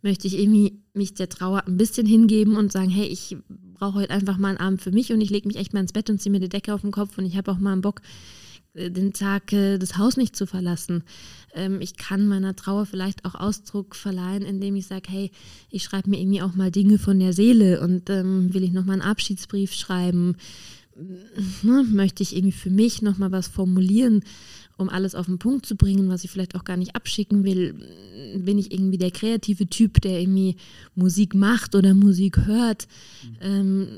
möchte 0.00 0.26
ich 0.26 0.38
irgendwie 0.38 0.80
mich 0.94 1.12
der 1.12 1.28
Trauer 1.28 1.66
ein 1.66 1.76
bisschen 1.76 2.06
hingeben 2.06 2.56
und 2.56 2.72
sagen, 2.72 2.88
hey, 2.88 3.06
ich 3.06 3.36
brauche 3.50 3.96
heute 3.96 4.14
einfach 4.14 4.38
mal 4.38 4.48
einen 4.48 4.56
Abend 4.56 4.80
für 4.80 4.92
mich 4.92 5.12
und 5.12 5.20
ich 5.20 5.28
lege 5.28 5.46
mich 5.46 5.58
echt 5.58 5.74
mal 5.74 5.80
ins 5.80 5.92
Bett 5.92 6.08
und 6.08 6.22
ziehe 6.22 6.32
mir 6.32 6.40
die 6.40 6.48
Decke 6.48 6.72
auf 6.72 6.80
den 6.80 6.90
Kopf 6.90 7.18
und 7.18 7.26
ich 7.26 7.36
habe 7.36 7.52
auch 7.52 7.58
mal 7.58 7.72
einen 7.72 7.82
Bock, 7.82 8.00
äh, 8.72 8.90
den 8.90 9.12
Tag 9.12 9.52
äh, 9.52 9.76
das 9.76 9.98
Haus 9.98 10.16
nicht 10.16 10.34
zu 10.34 10.46
verlassen. 10.46 11.04
Ähm, 11.52 11.82
ich 11.82 11.98
kann 11.98 12.28
meiner 12.28 12.56
Trauer 12.56 12.86
vielleicht 12.86 13.26
auch 13.26 13.34
Ausdruck 13.34 13.94
verleihen, 13.94 14.44
indem 14.44 14.74
ich 14.74 14.86
sage, 14.86 15.10
hey, 15.10 15.30
ich 15.68 15.82
schreibe 15.82 16.08
mir 16.08 16.18
irgendwie 16.18 16.40
auch 16.40 16.54
mal 16.54 16.70
Dinge 16.70 16.98
von 16.98 17.18
der 17.18 17.34
Seele 17.34 17.82
und 17.82 18.08
ähm, 18.08 18.54
will 18.54 18.64
ich 18.64 18.72
noch 18.72 18.86
mal 18.86 18.94
einen 18.94 19.02
Abschiedsbrief 19.02 19.74
schreiben, 19.74 20.36
ne, 21.62 21.84
möchte 21.88 22.22
ich 22.22 22.36
irgendwie 22.36 22.56
für 22.56 22.70
mich 22.70 23.02
noch 23.02 23.18
mal 23.18 23.32
was 23.32 23.48
formulieren, 23.48 24.22
um 24.76 24.88
alles 24.88 25.14
auf 25.14 25.26
den 25.26 25.38
Punkt 25.38 25.66
zu 25.66 25.76
bringen, 25.76 26.08
was 26.08 26.24
ich 26.24 26.30
vielleicht 26.30 26.54
auch 26.54 26.64
gar 26.64 26.76
nicht 26.76 26.96
abschicken 26.96 27.44
will. 27.44 27.74
Bin 28.36 28.58
ich 28.58 28.72
irgendwie 28.72 28.96
der 28.98 29.10
kreative 29.10 29.66
Typ, 29.68 30.00
der 30.00 30.20
irgendwie 30.20 30.56
Musik 30.94 31.34
macht 31.34 31.74
oder 31.74 31.92
Musik 31.92 32.46
hört? 32.46 32.88
Ähm, 33.40 33.88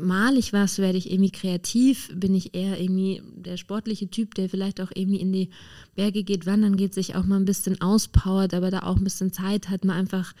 mal 0.00 0.36
ich 0.36 0.52
was, 0.52 0.78
werde 0.78 0.98
ich 0.98 1.10
irgendwie 1.10 1.32
kreativ? 1.32 2.10
Bin 2.14 2.34
ich 2.34 2.54
eher 2.54 2.80
irgendwie 2.80 3.20
der 3.36 3.56
sportliche 3.56 4.10
Typ, 4.10 4.34
der 4.34 4.48
vielleicht 4.48 4.80
auch 4.80 4.92
irgendwie 4.94 5.20
in 5.20 5.32
die 5.32 5.50
Berge 5.96 6.22
geht, 6.22 6.46
wandern 6.46 6.76
geht, 6.76 6.94
sich 6.94 7.16
auch 7.16 7.24
mal 7.24 7.36
ein 7.36 7.44
bisschen 7.44 7.80
auspowert, 7.80 8.54
aber 8.54 8.70
da 8.70 8.80
auch 8.80 8.96
ein 8.96 9.04
bisschen 9.04 9.32
Zeit 9.32 9.68
hat, 9.68 9.84
mal 9.84 9.94
einfach 9.94 10.34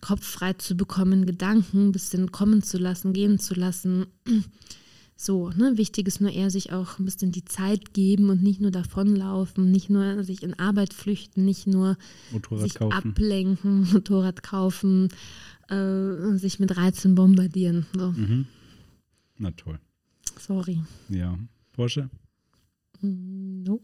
Kopf 0.00 0.24
frei 0.24 0.52
zu 0.54 0.76
bekommen, 0.76 1.26
Gedanken 1.26 1.88
ein 1.88 1.92
bisschen 1.92 2.30
kommen 2.30 2.62
zu 2.62 2.78
lassen, 2.78 3.12
gehen 3.12 3.38
zu 3.38 3.54
lassen. 3.54 4.06
So, 5.24 5.48
ne, 5.56 5.78
wichtig 5.78 6.06
ist 6.06 6.20
nur 6.20 6.30
eher 6.30 6.50
sich 6.50 6.70
auch 6.72 6.98
ein 6.98 7.06
bisschen 7.06 7.32
die 7.32 7.46
Zeit 7.46 7.94
geben 7.94 8.28
und 8.28 8.42
nicht 8.42 8.60
nur 8.60 8.70
davonlaufen, 8.70 9.70
nicht 9.70 9.88
nur 9.88 10.22
sich 10.22 10.42
in 10.42 10.52
Arbeit 10.58 10.92
flüchten, 10.92 11.46
nicht 11.46 11.66
nur 11.66 11.96
Motorrad 12.30 12.64
sich 12.64 12.74
kaufen. 12.74 12.92
ablenken, 12.92 13.88
Motorrad 13.92 14.42
kaufen, 14.42 15.08
äh, 15.70 16.36
sich 16.36 16.60
mit 16.60 16.76
Reizen 16.76 17.14
bombardieren. 17.14 17.86
So. 17.96 18.12
Mhm. 18.12 18.46
Na 19.38 19.50
toll. 19.52 19.78
Sorry. 20.38 20.82
Ja. 21.08 21.38
Porsche? 21.72 22.10
Mm, 23.00 23.62
No. 23.62 23.80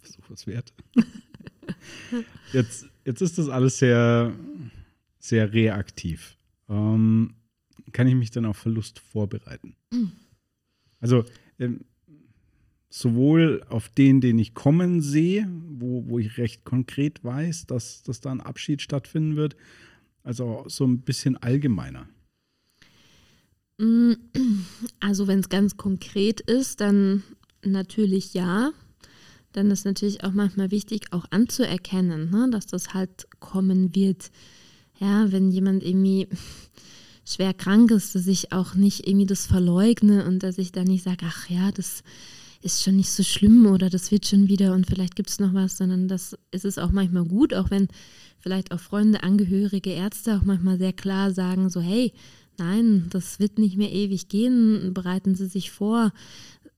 Versuch 0.00 0.24
was 0.30 0.46
wert. 0.46 0.72
Jetzt, 2.52 2.86
jetzt 3.04 3.20
ist 3.20 3.36
das 3.38 3.48
alles 3.48 3.78
sehr, 3.78 4.32
sehr 5.18 5.52
reaktiv. 5.52 6.36
Ähm, 6.68 7.34
kann 7.94 8.06
ich 8.06 8.14
mich 8.14 8.30
dann 8.30 8.44
auf 8.44 8.58
Verlust 8.58 8.98
vorbereiten? 8.98 9.76
Also 11.00 11.24
ähm, 11.58 11.80
sowohl 12.90 13.62
auf 13.70 13.88
den, 13.88 14.20
den 14.20 14.38
ich 14.38 14.52
kommen 14.52 15.00
sehe, 15.00 15.48
wo, 15.68 16.06
wo 16.06 16.18
ich 16.18 16.36
recht 16.36 16.64
konkret 16.64 17.24
weiß, 17.24 17.66
dass, 17.66 18.02
dass 18.02 18.20
da 18.20 18.30
ein 18.30 18.40
Abschied 18.40 18.82
stattfinden 18.82 19.36
wird, 19.36 19.56
als 20.22 20.40
auch 20.40 20.68
so 20.68 20.84
ein 20.86 21.00
bisschen 21.00 21.36
allgemeiner. 21.36 22.08
Mm, 23.78 24.12
Also 25.00 25.26
wenn 25.26 25.40
es 25.40 25.48
ganz 25.48 25.76
konkret 25.76 26.40
ist, 26.40 26.80
dann 26.80 27.22
natürlich 27.64 28.34
ja. 28.34 28.72
Dann 29.52 29.70
ist 29.70 29.84
natürlich 29.84 30.24
auch 30.24 30.32
manchmal 30.32 30.70
wichtig, 30.72 31.12
auch 31.12 31.26
anzuerkennen, 31.30 32.30
ne, 32.30 32.48
dass 32.50 32.66
das 32.66 32.92
halt 32.92 33.28
kommen 33.38 33.94
wird. 33.94 34.32
Ja, 34.98 35.30
wenn 35.30 35.50
jemand 35.50 35.84
irgendwie 35.84 36.26
schwer 37.24 37.54
krank 37.54 37.90
ist, 37.90 38.14
dass 38.14 38.26
ich 38.26 38.52
auch 38.52 38.74
nicht 38.74 39.06
irgendwie 39.06 39.26
das 39.26 39.46
verleugne 39.46 40.24
und 40.26 40.42
dass 40.42 40.58
ich 40.58 40.72
dann 40.72 40.86
nicht 40.86 41.04
sage, 41.04 41.26
ach 41.26 41.48
ja, 41.48 41.70
das 41.72 42.02
ist 42.62 42.82
schon 42.82 42.96
nicht 42.96 43.10
so 43.10 43.22
schlimm 43.22 43.66
oder 43.66 43.90
das 43.90 44.10
wird 44.10 44.26
schon 44.26 44.48
wieder 44.48 44.72
und 44.72 44.86
vielleicht 44.86 45.16
gibt 45.16 45.30
es 45.30 45.38
noch 45.38 45.52
was, 45.52 45.76
sondern 45.76 46.08
das 46.08 46.36
ist 46.50 46.64
es 46.64 46.78
auch 46.78 46.92
manchmal 46.92 47.24
gut, 47.24 47.52
auch 47.52 47.70
wenn 47.70 47.88
vielleicht 48.38 48.72
auch 48.72 48.80
Freunde, 48.80 49.22
Angehörige, 49.22 49.90
Ärzte 49.90 50.36
auch 50.36 50.44
manchmal 50.44 50.78
sehr 50.78 50.92
klar 50.92 51.32
sagen, 51.32 51.68
so 51.68 51.80
hey, 51.80 52.12
nein, 52.58 53.06
das 53.10 53.38
wird 53.38 53.58
nicht 53.58 53.76
mehr 53.76 53.92
ewig 53.92 54.28
gehen, 54.28 54.94
bereiten 54.94 55.34
Sie 55.34 55.46
sich 55.46 55.70
vor, 55.70 56.12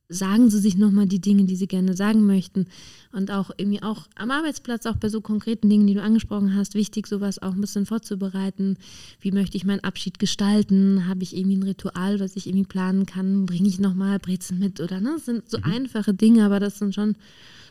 sagen 0.09 0.51
Sie 0.51 0.61
sich 0.61 0.77
nochmal 0.77 1.07
die 1.07 1.21
Dinge, 1.21 1.45
die 1.45 1.57
Sie 1.57 1.67
gerne 1.67 1.97
sagen 1.97 2.27
möchten. 2.27 2.67
Und 3.13 3.31
auch 3.31 3.51
irgendwie 3.57 3.83
auch 3.83 4.07
am 4.15 4.31
Arbeitsplatz, 4.31 4.87
auch 4.87 4.97
bei 4.97 5.09
so 5.09 5.21
konkreten 5.21 5.69
Dingen, 5.69 5.87
die 5.87 5.95
du 5.95 6.03
angesprochen 6.03 6.55
hast, 6.55 6.75
wichtig, 6.75 7.07
sowas 7.07 7.41
auch 7.43 7.55
ein 7.55 7.61
bisschen 7.61 7.87
vorzubereiten. 7.87 8.77
Wie 9.21 9.33
möchte 9.33 9.57
ich 9.57 9.65
meinen 9.65 9.81
Abschied 9.81 10.19
gestalten? 10.19 11.07
Habe 11.09 11.23
ich 11.23 11.37
irgendwie 11.37 11.57
ein 11.57 11.63
Ritual, 11.63 12.21
was 12.21 12.37
ich 12.37 12.47
irgendwie 12.47 12.67
planen 12.67 13.07
kann? 13.07 13.47
Bringe 13.47 13.69
ich 13.69 13.81
nochmal 13.81 14.19
Brezen 14.19 14.59
mit 14.59 14.81
oder 14.81 15.01
ne? 15.01 15.13
Das 15.15 15.25
sind 15.25 15.51
so 15.51 15.59
einfache 15.63 16.15
Dinge, 16.15 16.45
aber 16.45 16.61
das 16.61 16.79
sind 16.79 16.95
schon 16.95 17.17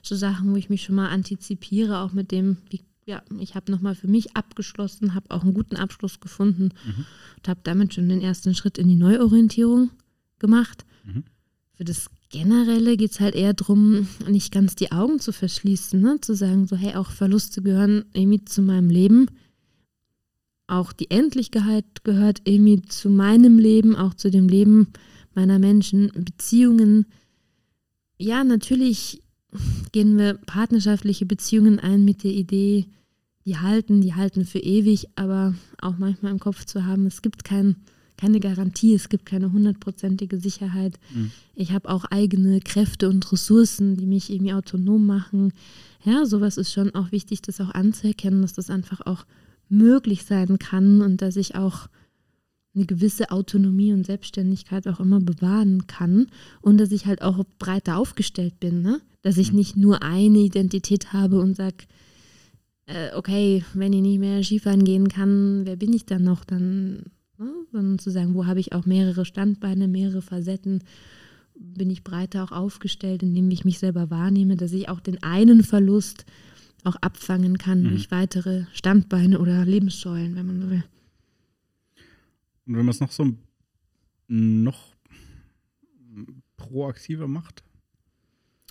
so 0.01 0.15
Sachen, 0.15 0.51
wo 0.51 0.55
ich 0.55 0.69
mich 0.69 0.83
schon 0.83 0.95
mal 0.95 1.09
antizipiere, 1.09 1.99
auch 1.99 2.11
mit 2.11 2.31
dem, 2.31 2.57
wie 2.69 2.81
ja, 3.07 3.21
ich 3.39 3.53
habe 3.53 3.71
nochmal 3.71 3.93
für 3.93 4.07
mich 4.07 4.35
abgeschlossen, 4.35 5.13
habe 5.13 5.29
auch 5.29 5.43
einen 5.43 5.53
guten 5.53 5.75
Abschluss 5.75 6.19
gefunden 6.19 6.73
und 7.37 7.47
habe 7.47 7.59
damit 7.63 7.93
schon 7.93 8.09
den 8.09 8.19
ersten 8.19 8.55
Schritt 8.55 8.79
in 8.79 8.87
die 8.87 8.95
Neuorientierung 8.95 9.91
gemacht. 10.39 10.85
Mhm. 11.03 11.23
Für 11.75 11.83
das 11.83 12.09
Generelle 12.29 12.97
geht 12.97 13.11
es 13.11 13.19
halt 13.19 13.35
eher 13.35 13.53
darum, 13.53 14.07
nicht 14.27 14.51
ganz 14.51 14.75
die 14.75 14.91
Augen 14.91 15.19
zu 15.19 15.31
verschließen, 15.31 16.01
ne? 16.01 16.19
zu 16.21 16.35
sagen, 16.35 16.67
so 16.67 16.75
hey, 16.75 16.95
auch 16.95 17.11
Verluste 17.11 17.61
gehören 17.61 18.05
irgendwie 18.13 18.43
zu 18.43 18.61
meinem 18.61 18.89
Leben. 18.89 19.27
Auch 20.67 20.91
die 20.93 21.11
Endlichkeit 21.11 22.03
gehört 22.03 22.41
irgendwie 22.45 22.81
zu 22.81 23.09
meinem 23.09 23.59
Leben, 23.59 23.95
auch 23.95 24.15
zu 24.15 24.31
dem 24.31 24.49
Leben 24.49 24.87
meiner 25.35 25.59
Menschen, 25.59 26.11
Beziehungen. 26.15 27.05
Ja, 28.17 28.43
natürlich 28.43 29.21
gehen 29.91 30.17
wir 30.17 30.33
partnerschaftliche 30.33 31.25
Beziehungen 31.25 31.79
ein 31.79 32.03
mit 32.03 32.23
der 32.23 32.31
Idee, 32.31 32.87
die 33.45 33.57
halten, 33.57 34.01
die 34.01 34.15
halten 34.15 34.45
für 34.45 34.59
ewig, 34.59 35.07
aber 35.15 35.53
auch 35.79 35.97
manchmal 35.97 36.31
im 36.31 36.39
Kopf 36.39 36.65
zu 36.65 36.85
haben, 36.85 37.05
es 37.05 37.21
gibt 37.21 37.43
kein, 37.43 37.75
keine 38.17 38.39
Garantie, 38.39 38.93
es 38.93 39.09
gibt 39.09 39.25
keine 39.25 39.51
hundertprozentige 39.51 40.39
Sicherheit. 40.39 40.97
Mhm. 41.13 41.31
Ich 41.53 41.71
habe 41.71 41.89
auch 41.89 42.05
eigene 42.05 42.59
Kräfte 42.61 43.09
und 43.09 43.29
Ressourcen, 43.31 43.97
die 43.97 44.05
mich 44.05 44.31
irgendwie 44.31 44.53
autonom 44.53 45.05
machen. 45.05 45.53
Ja, 46.03 46.25
sowas 46.25 46.57
ist 46.57 46.71
schon 46.71 46.93
auch 46.95 47.11
wichtig, 47.11 47.41
das 47.41 47.59
auch 47.61 47.71
anzuerkennen, 47.71 48.41
dass 48.41 48.53
das 48.53 48.69
einfach 48.69 49.01
auch 49.05 49.25
möglich 49.69 50.23
sein 50.23 50.59
kann 50.59 51.01
und 51.01 51.21
dass 51.21 51.35
ich 51.35 51.55
auch 51.55 51.87
eine 52.75 52.85
gewisse 52.85 53.31
Autonomie 53.31 53.93
und 53.93 54.05
Selbstständigkeit 54.05 54.87
auch 54.87 54.99
immer 54.99 55.19
bewahren 55.21 55.87
kann 55.87 56.27
und 56.61 56.77
dass 56.77 56.91
ich 56.91 57.05
halt 57.05 57.21
auch 57.21 57.43
breiter 57.57 57.97
aufgestellt 57.97 58.59
bin, 58.59 58.81
ne? 58.81 59.01
dass 59.21 59.37
ich 59.37 59.51
Mhm. 59.51 59.57
nicht 59.57 59.77
nur 59.77 60.03
eine 60.03 60.39
Identität 60.39 61.13
habe 61.13 61.39
und 61.39 61.55
sage, 61.55 61.85
äh, 62.87 63.15
okay, 63.15 63.63
wenn 63.73 63.93
ich 63.93 64.01
nicht 64.01 64.19
mehr 64.19 64.43
Skifahren 64.43 64.83
gehen 64.83 65.07
kann, 65.07 65.61
wer 65.65 65.75
bin 65.77 65.93
ich 65.93 66.05
dann 66.05 66.23
noch? 66.23 66.43
Dann, 66.43 67.03
ne? 67.37 67.51
sondern 67.71 67.99
zu 67.99 68.09
sagen, 68.09 68.33
wo 68.33 68.45
habe 68.45 68.59
ich 68.59 68.73
auch 68.73 68.85
mehrere 68.85 69.25
Standbeine, 69.25 69.87
mehrere 69.87 70.21
Facetten, 70.21 70.83
bin 71.55 71.89
ich 71.89 72.03
breiter 72.03 72.43
auch 72.43 72.51
aufgestellt, 72.51 73.23
indem 73.23 73.49
ich 73.51 73.63
mich 73.65 73.79
selber 73.79 74.09
wahrnehme, 74.09 74.55
dass 74.57 74.73
ich 74.73 74.89
auch 74.89 74.99
den 74.99 75.23
einen 75.23 75.63
Verlust 75.63 76.25
auch 76.83 76.95
abfangen 76.97 77.57
kann 77.57 77.83
Mhm. 77.83 77.89
durch 77.89 78.11
weitere 78.11 78.65
Standbeine 78.73 79.39
oder 79.39 79.65
Lebenssäulen, 79.65 80.35
wenn 80.35 80.45
man 80.47 80.61
so 80.61 80.69
will. 80.69 80.83
Und 82.65 82.75
wenn 82.75 82.85
man 82.85 82.89
es 82.89 82.99
noch 82.99 83.11
so 83.11 83.33
noch 84.27 84.95
proaktiver 86.57 87.27
macht, 87.27 87.63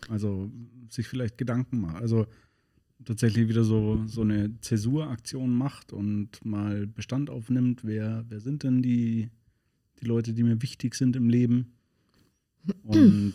also 0.09 0.51
sich 0.91 1.09
vielleicht 1.09 1.39
Gedanken 1.39 1.81
macht, 1.81 1.97
also 1.97 2.27
tatsächlich 3.05 3.49
wieder 3.49 3.65
so, 3.65 4.03
so 4.07 4.23
eine 4.23 4.59
Zäsuraktion 4.61 5.53
macht 5.53 5.93
und 5.93 6.45
mal 6.45 6.87
Bestand 6.87 7.31
aufnimmt, 7.31 7.85
wer, 7.85 8.25
wer 8.29 8.41
sind 8.41 8.63
denn 8.63 8.83
die, 8.83 9.31
die 10.01 10.07
Leute, 10.07 10.33
die 10.33 10.43
mir 10.43 10.63
wichtig 10.63 10.95
sind 10.95 11.17
im 11.17 11.29
Leben? 11.29 11.73
Und 12.85 13.35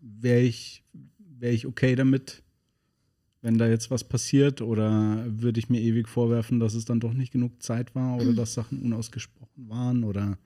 wäre 0.00 0.40
ich, 0.40 0.82
wär 1.18 1.52
ich 1.52 1.66
okay 1.66 1.94
damit, 1.94 2.42
wenn 3.42 3.58
da 3.58 3.68
jetzt 3.68 3.90
was 3.90 4.04
passiert? 4.04 4.62
Oder 4.62 5.26
würde 5.28 5.60
ich 5.60 5.68
mir 5.68 5.80
ewig 5.80 6.08
vorwerfen, 6.08 6.60
dass 6.60 6.74
es 6.74 6.86
dann 6.86 7.00
doch 7.00 7.12
nicht 7.12 7.32
genug 7.32 7.62
Zeit 7.62 7.94
war 7.94 8.16
oder 8.16 8.32
dass 8.34 8.54
Sachen 8.54 8.80
unausgesprochen 8.80 9.68
waren? 9.68 10.04
Oder, 10.04 10.38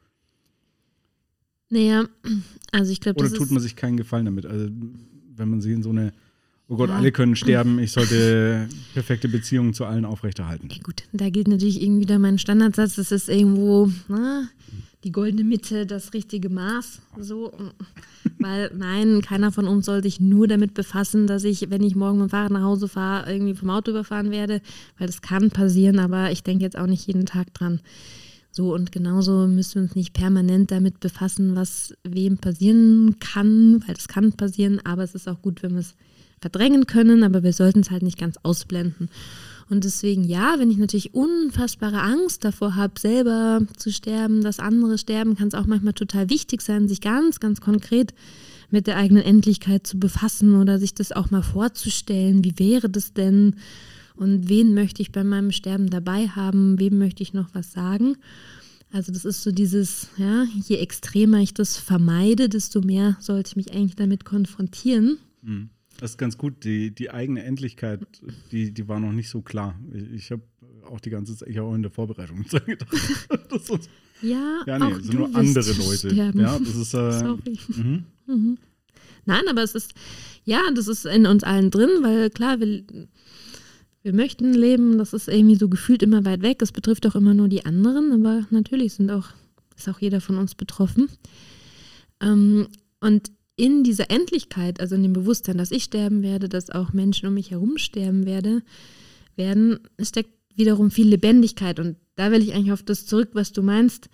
Naja, 1.70 2.08
also 2.72 2.90
ich 2.90 3.00
glaube, 3.00 3.20
oder 3.20 3.32
tut 3.32 3.50
man 3.52 3.62
sich 3.62 3.76
keinen 3.76 3.96
Gefallen 3.96 4.24
damit. 4.24 4.46
Also 4.46 4.68
wenn 5.36 5.48
man 5.48 5.60
sich 5.60 5.72
in 5.72 5.82
so 5.82 5.90
eine, 5.90 6.12
oh 6.68 6.76
Gott, 6.76 6.90
Ja. 6.90 6.96
alle 6.96 7.12
können 7.12 7.36
sterben, 7.36 7.78
ich 7.78 7.92
sollte 7.92 8.68
perfekte 8.94 9.28
Beziehungen 9.28 9.74
zu 9.74 9.84
allen 9.84 10.04
aufrechterhalten. 10.04 10.68
ja 10.70 10.78
gut, 10.82 11.04
da 11.12 11.30
gilt 11.30 11.48
natürlich 11.48 11.82
irgendwie 11.82 12.02
wieder 12.02 12.18
mein 12.18 12.38
Standardsatz, 12.38 12.96
das 12.96 13.12
ist 13.12 13.28
irgendwo 13.28 13.90
na, 14.08 14.48
die 15.04 15.12
goldene 15.12 15.44
Mitte, 15.44 15.86
das 15.86 16.12
richtige 16.12 16.48
Maß, 16.48 17.00
so, 17.20 17.52
weil 18.38 18.70
nein, 18.76 19.22
keiner 19.22 19.52
von 19.52 19.68
uns 19.68 19.86
soll 19.86 20.02
sich 20.02 20.20
nur 20.20 20.48
damit 20.48 20.74
befassen, 20.74 21.26
dass 21.26 21.44
ich, 21.44 21.70
wenn 21.70 21.82
ich 21.82 21.94
morgen 21.94 22.18
mit 22.18 22.28
dem 22.28 22.30
Fahrrad 22.30 22.50
nach 22.52 22.62
Hause 22.62 22.88
fahre, 22.88 23.32
irgendwie 23.32 23.54
vom 23.54 23.70
Auto 23.70 23.92
überfahren 23.92 24.30
werde, 24.30 24.60
weil 24.98 25.06
das 25.06 25.22
kann 25.22 25.50
passieren, 25.50 25.98
aber 26.00 26.32
ich 26.32 26.42
denke 26.42 26.64
jetzt 26.64 26.76
auch 26.76 26.86
nicht 26.86 27.06
jeden 27.06 27.26
Tag 27.26 27.54
dran. 27.54 27.80
So, 28.50 28.74
und 28.74 28.90
genauso 28.90 29.46
müssen 29.46 29.74
wir 29.76 29.82
uns 29.82 29.94
nicht 29.94 30.14
permanent 30.14 30.72
damit 30.72 30.98
befassen, 30.98 31.54
was 31.54 31.94
wem 32.02 32.38
passieren 32.38 33.16
kann, 33.20 33.84
weil 33.86 33.94
das 33.94 34.08
kann 34.08 34.32
passieren, 34.32 34.80
aber 34.84 35.04
es 35.04 35.14
ist 35.14 35.28
auch 35.28 35.40
gut, 35.42 35.62
wenn 35.62 35.72
wir 35.74 35.80
es 35.80 35.94
verdrängen 36.40 36.86
können, 36.86 37.22
aber 37.22 37.42
wir 37.42 37.52
sollten 37.52 37.80
es 37.80 37.90
halt 37.90 38.02
nicht 38.02 38.18
ganz 38.18 38.36
ausblenden. 38.42 39.08
Und 39.70 39.84
deswegen, 39.84 40.24
ja, 40.24 40.54
wenn 40.58 40.70
ich 40.70 40.78
natürlich 40.78 41.14
unfassbare 41.14 42.00
Angst 42.00 42.44
davor 42.44 42.74
habe, 42.74 42.98
selber 42.98 43.60
zu 43.76 43.92
sterben, 43.92 44.42
dass 44.42 44.60
andere 44.60 44.96
sterben, 44.96 45.36
kann 45.36 45.48
es 45.48 45.54
auch 45.54 45.66
manchmal 45.66 45.92
total 45.92 46.30
wichtig 46.30 46.62
sein, 46.62 46.88
sich 46.88 47.00
ganz, 47.00 47.38
ganz 47.38 47.60
konkret 47.60 48.14
mit 48.70 48.86
der 48.86 48.96
eigenen 48.96 49.22
Endlichkeit 49.22 49.86
zu 49.86 49.98
befassen 49.98 50.54
oder 50.54 50.78
sich 50.78 50.94
das 50.94 51.12
auch 51.12 51.30
mal 51.30 51.42
vorzustellen. 51.42 52.44
Wie 52.44 52.58
wäre 52.58 52.88
das 52.88 53.12
denn? 53.12 53.56
Und 54.16 54.48
wen 54.48 54.74
möchte 54.74 55.02
ich 55.02 55.12
bei 55.12 55.22
meinem 55.22 55.52
Sterben 55.52 55.90
dabei 55.90 56.28
haben? 56.28 56.78
Wem 56.80 56.98
möchte 56.98 57.22
ich 57.22 57.34
noch 57.34 57.48
was 57.54 57.72
sagen? 57.72 58.16
Also 58.90 59.12
das 59.12 59.24
ist 59.24 59.42
so 59.42 59.52
dieses, 59.52 60.08
ja, 60.16 60.44
je 60.66 60.76
extremer 60.76 61.38
ich 61.40 61.52
das 61.52 61.76
vermeide, 61.76 62.48
desto 62.48 62.80
mehr 62.80 63.16
sollte 63.20 63.50
ich 63.50 63.56
mich 63.56 63.72
eigentlich 63.74 63.96
damit 63.96 64.24
konfrontieren. 64.24 65.18
Mhm. 65.42 65.70
Das 65.98 66.12
ist 66.12 66.18
ganz 66.18 66.38
gut. 66.38 66.64
Die, 66.64 66.92
die 66.94 67.10
eigene 67.10 67.42
Endlichkeit, 67.44 68.00
die, 68.52 68.72
die 68.72 68.88
war 68.88 68.98
noch 69.00 69.12
nicht 69.12 69.28
so 69.28 69.42
klar. 69.42 69.78
Ich, 69.92 70.12
ich 70.12 70.30
habe 70.30 70.42
auch 70.88 71.00
die 71.00 71.10
ganze 71.10 71.36
Zeit, 71.36 71.48
ich 71.48 71.58
habe 71.58 71.68
auch 71.68 71.74
in 71.74 71.82
der 71.82 71.90
Vorbereitung 71.90 72.42
gedacht. 72.42 72.66
das 73.50 73.68
ist, 73.68 73.90
Ja, 74.22 74.62
ja, 74.66 74.78
nee, 74.78 74.84
auch 74.84 74.90
das 74.96 75.06
sind 75.06 75.14
nur 75.18 75.34
andere 75.34 75.72
Leute. 75.72 76.10
sterben. 76.10 76.40
Ja, 76.40 76.58
das 76.58 76.74
ist, 76.76 76.94
äh, 76.94 77.12
Sorry. 77.18 77.58
mhm. 77.76 78.04
Mhm. 78.26 78.58
Nein, 79.26 79.42
aber 79.50 79.62
es 79.62 79.74
ist, 79.74 79.92
ja, 80.44 80.62
das 80.74 80.88
ist 80.88 81.04
in 81.04 81.26
uns 81.26 81.42
allen 81.44 81.70
drin, 81.70 81.90
weil 82.02 82.30
klar, 82.30 82.60
wir, 82.60 82.82
wir 84.02 84.14
möchten 84.14 84.54
leben, 84.54 84.96
das 84.98 85.12
ist 85.12 85.28
irgendwie 85.28 85.56
so 85.56 85.68
gefühlt 85.68 86.02
immer 86.02 86.24
weit 86.24 86.40
weg. 86.42 86.62
Es 86.62 86.72
betrifft 86.72 87.06
auch 87.06 87.14
immer 87.16 87.34
nur 87.34 87.48
die 87.48 87.66
anderen, 87.66 88.12
aber 88.12 88.46
natürlich 88.50 88.94
sind 88.94 89.10
auch, 89.10 89.26
ist 89.76 89.88
auch 89.88 90.00
jeder 90.00 90.20
von 90.20 90.38
uns 90.38 90.54
betroffen. 90.54 91.08
Ähm, 92.22 92.68
und 93.00 93.30
in 93.58 93.82
dieser 93.82 94.10
Endlichkeit, 94.10 94.80
also 94.80 94.94
in 94.94 95.02
dem 95.02 95.12
Bewusstsein, 95.12 95.58
dass 95.58 95.72
ich 95.72 95.84
sterben 95.84 96.22
werde, 96.22 96.48
dass 96.48 96.70
auch 96.70 96.92
Menschen 96.92 97.26
um 97.26 97.34
mich 97.34 97.50
herum 97.50 97.76
sterben 97.76 98.24
werde, 98.24 98.62
werden, 99.34 99.80
steckt 100.00 100.30
wiederum 100.54 100.90
viel 100.90 101.08
Lebendigkeit. 101.08 101.80
Und 101.80 101.96
da 102.14 102.30
will 102.30 102.42
ich 102.42 102.54
eigentlich 102.54 102.72
auf 102.72 102.84
das 102.84 103.04
zurück, 103.04 103.30
was 103.32 103.52
du 103.52 103.62
meinst. 103.62 104.08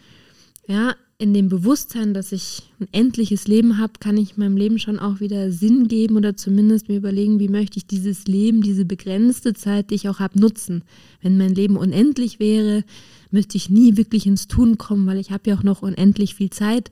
Ja, 0.66 0.96
in 1.18 1.34
dem 1.34 1.50
Bewusstsein, 1.50 2.14
dass 2.14 2.32
ich 2.32 2.62
ein 2.80 2.88
endliches 2.92 3.46
Leben 3.46 3.78
habe, 3.78 3.92
kann 4.00 4.16
ich 4.16 4.38
meinem 4.38 4.56
Leben 4.56 4.78
schon 4.78 4.98
auch 4.98 5.20
wieder 5.20 5.52
Sinn 5.52 5.88
geben 5.88 6.16
oder 6.16 6.36
zumindest 6.36 6.88
mir 6.88 6.96
überlegen, 6.96 7.38
wie 7.38 7.48
möchte 7.48 7.76
ich 7.76 7.86
dieses 7.86 8.24
Leben, 8.24 8.62
diese 8.62 8.86
begrenzte 8.86 9.52
Zeit, 9.52 9.90
die 9.90 9.96
ich 9.96 10.08
auch 10.08 10.20
habe, 10.20 10.40
nutzen. 10.40 10.84
Wenn 11.20 11.36
mein 11.36 11.54
Leben 11.54 11.76
unendlich 11.76 12.40
wäre, 12.40 12.82
müsste 13.30 13.58
ich 13.58 13.68
nie 13.68 13.98
wirklich 13.98 14.26
ins 14.26 14.48
Tun 14.48 14.78
kommen, 14.78 15.06
weil 15.06 15.18
ich 15.18 15.30
habe 15.30 15.50
ja 15.50 15.56
auch 15.56 15.62
noch 15.62 15.82
unendlich 15.82 16.34
viel 16.34 16.50
Zeit. 16.50 16.90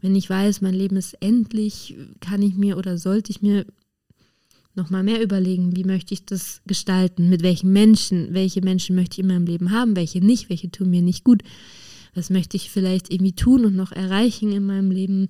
Wenn 0.00 0.14
ich 0.14 0.28
weiß, 0.28 0.60
mein 0.60 0.74
Leben 0.74 0.96
ist 0.96 1.14
endlich, 1.20 1.96
kann 2.20 2.42
ich 2.42 2.54
mir 2.54 2.78
oder 2.78 2.98
sollte 2.98 3.30
ich 3.30 3.42
mir 3.42 3.66
noch 4.74 4.90
mal 4.90 5.02
mehr 5.02 5.22
überlegen, 5.22 5.76
wie 5.76 5.84
möchte 5.84 6.14
ich 6.14 6.24
das 6.24 6.62
gestalten, 6.66 7.28
mit 7.28 7.42
welchen 7.42 7.72
Menschen, 7.72 8.32
welche 8.32 8.62
Menschen 8.62 8.96
möchte 8.96 9.14
ich 9.14 9.18
in 9.20 9.26
meinem 9.26 9.46
Leben 9.46 9.72
haben, 9.72 9.96
welche 9.96 10.24
nicht, 10.24 10.48
welche 10.48 10.70
tun 10.70 10.90
mir 10.90 11.02
nicht 11.02 11.24
gut, 11.24 11.42
was 12.14 12.30
möchte 12.30 12.56
ich 12.56 12.70
vielleicht 12.70 13.12
irgendwie 13.12 13.34
tun 13.34 13.64
und 13.64 13.76
noch 13.76 13.92
erreichen 13.92 14.52
in 14.52 14.64
meinem 14.64 14.90
Leben, 14.90 15.28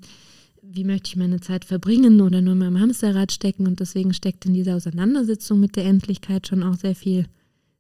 wie 0.62 0.84
möchte 0.84 1.08
ich 1.08 1.16
meine 1.16 1.40
Zeit 1.40 1.64
verbringen 1.64 2.20
oder 2.20 2.40
nur 2.40 2.52
in 2.52 2.58
meinem 2.58 2.80
Hamsterrad 2.80 3.32
stecken 3.32 3.66
und 3.66 3.80
deswegen 3.80 4.14
steckt 4.14 4.46
in 4.46 4.54
dieser 4.54 4.76
Auseinandersetzung 4.76 5.58
mit 5.58 5.76
der 5.76 5.86
Endlichkeit 5.86 6.46
schon 6.46 6.62
auch 6.62 6.76
sehr 6.76 6.94
viel 6.94 7.26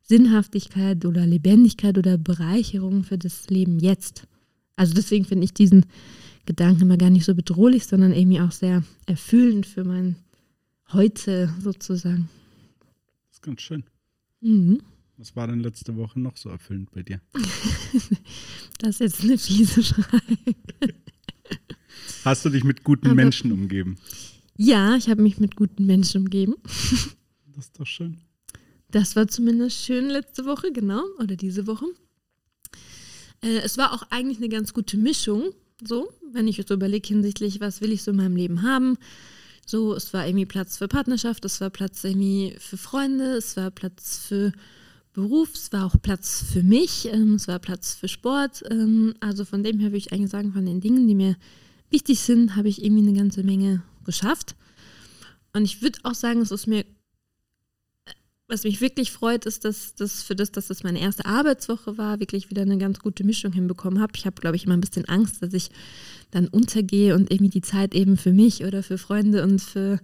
Sinnhaftigkeit 0.02 1.04
oder 1.04 1.24
Lebendigkeit 1.24 1.96
oder 1.96 2.18
Bereicherung 2.18 3.04
für 3.04 3.18
das 3.18 3.48
Leben 3.48 3.78
jetzt. 3.78 4.24
Also 4.74 4.94
deswegen 4.94 5.24
finde 5.24 5.44
ich 5.44 5.54
diesen 5.54 5.86
Gedanken 6.46 6.82
immer 6.82 6.96
gar 6.96 7.10
nicht 7.10 7.24
so 7.24 7.34
bedrohlich, 7.34 7.86
sondern 7.86 8.12
irgendwie 8.12 8.40
auch 8.40 8.52
sehr 8.52 8.82
erfüllend 9.06 9.66
für 9.66 9.84
mein 9.84 10.16
Heute 10.92 11.54
sozusagen. 11.60 12.28
Das 13.28 13.36
ist 13.36 13.42
ganz 13.42 13.60
schön. 13.60 13.84
Mhm. 14.40 14.80
Was 15.16 15.36
war 15.36 15.46
denn 15.46 15.60
letzte 15.60 15.96
Woche 15.96 16.18
noch 16.18 16.36
so 16.36 16.48
erfüllend 16.48 16.90
bei 16.92 17.02
dir? 17.02 17.20
das 18.78 19.00
ist 19.00 19.00
jetzt 19.00 19.22
eine 19.22 19.38
fiese 19.38 19.82
Frage. 19.82 20.38
Hast 22.24 22.44
du 22.44 22.48
dich 22.48 22.64
mit 22.64 22.84
guten 22.84 23.08
Aber, 23.08 23.14
Menschen 23.14 23.52
umgeben? 23.52 23.98
Ja, 24.56 24.96
ich 24.96 25.08
habe 25.08 25.22
mich 25.22 25.38
mit 25.38 25.56
guten 25.56 25.86
Menschen 25.86 26.22
umgeben. 26.22 26.56
Das 27.54 27.66
ist 27.66 27.78
doch 27.78 27.86
schön. 27.86 28.18
Das 28.90 29.14
war 29.14 29.28
zumindest 29.28 29.84
schön 29.84 30.08
letzte 30.08 30.44
Woche, 30.44 30.72
genau, 30.72 31.02
oder 31.18 31.36
diese 31.36 31.66
Woche. 31.66 31.86
Äh, 33.42 33.58
es 33.58 33.78
war 33.78 33.92
auch 33.92 34.02
eigentlich 34.10 34.38
eine 34.38 34.48
ganz 34.48 34.72
gute 34.72 34.96
Mischung, 34.96 35.52
so, 35.84 36.10
wenn 36.32 36.48
ich 36.48 36.56
jetzt 36.56 36.70
überlege 36.70 37.08
hinsichtlich, 37.08 37.60
was 37.60 37.80
will 37.80 37.92
ich 37.92 38.02
so 38.02 38.10
in 38.10 38.16
meinem 38.16 38.36
Leben 38.36 38.62
haben. 38.62 38.96
So, 39.66 39.94
es 39.94 40.12
war 40.12 40.26
irgendwie 40.26 40.46
Platz 40.46 40.78
für 40.78 40.88
Partnerschaft, 40.88 41.44
es 41.44 41.60
war 41.60 41.70
Platz 41.70 42.02
irgendwie 42.02 42.56
für 42.58 42.76
Freunde, 42.76 43.36
es 43.36 43.56
war 43.56 43.70
Platz 43.70 44.18
für 44.26 44.52
Beruf, 45.12 45.54
es 45.54 45.72
war 45.72 45.86
auch 45.86 45.96
Platz 46.00 46.44
für 46.52 46.62
mich, 46.62 47.08
ähm, 47.12 47.34
es 47.34 47.48
war 47.48 47.58
Platz 47.58 47.94
für 47.94 48.08
Sport. 48.08 48.62
Ähm, 48.70 49.14
also 49.20 49.44
von 49.44 49.62
dem 49.62 49.78
her 49.78 49.90
würde 49.90 49.98
ich 49.98 50.12
eigentlich 50.12 50.30
sagen, 50.30 50.52
von 50.52 50.66
den 50.66 50.80
Dingen, 50.80 51.06
die 51.06 51.14
mir 51.14 51.36
wichtig 51.90 52.20
sind, 52.20 52.56
habe 52.56 52.68
ich 52.68 52.82
irgendwie 52.84 53.08
eine 53.08 53.16
ganze 53.16 53.42
Menge 53.42 53.82
geschafft. 54.04 54.54
Und 55.52 55.64
ich 55.64 55.82
würde 55.82 55.98
auch 56.04 56.14
sagen, 56.14 56.40
es 56.40 56.50
ist 56.50 56.66
mir 56.66 56.84
was 58.50 58.64
mich 58.64 58.80
wirklich 58.80 59.12
freut, 59.12 59.46
ist, 59.46 59.64
dass 59.64 59.94
das 59.94 60.22
für 60.22 60.34
das, 60.34 60.50
dass 60.50 60.66
das 60.66 60.82
meine 60.82 61.00
erste 61.00 61.24
Arbeitswoche 61.24 61.96
war, 61.96 62.20
wirklich 62.20 62.50
wieder 62.50 62.62
eine 62.62 62.78
ganz 62.78 62.98
gute 62.98 63.24
Mischung 63.24 63.52
hinbekommen 63.52 64.00
habe. 64.00 64.12
Ich 64.16 64.26
habe, 64.26 64.40
glaube 64.40 64.56
ich, 64.56 64.64
immer 64.64 64.74
ein 64.74 64.80
bisschen 64.80 65.04
Angst, 65.06 65.42
dass 65.42 65.54
ich 65.54 65.70
dann 66.30 66.48
untergehe 66.48 67.14
und 67.14 67.30
irgendwie 67.30 67.50
die 67.50 67.62
Zeit 67.62 67.94
eben 67.94 68.16
für 68.16 68.32
mich 68.32 68.64
oder 68.64 68.82
für 68.82 68.98
Freunde 68.98 69.42
und 69.44 69.60
für 69.60 70.00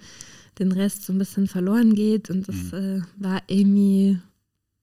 den 0.58 0.72
Rest 0.72 1.04
so 1.04 1.12
ein 1.12 1.18
bisschen 1.18 1.48
verloren 1.48 1.94
geht. 1.94 2.30
Und 2.30 2.48
das 2.48 2.72
mhm. 2.72 2.78
äh, 2.78 3.02
war 3.16 3.42
irgendwie, 3.48 4.18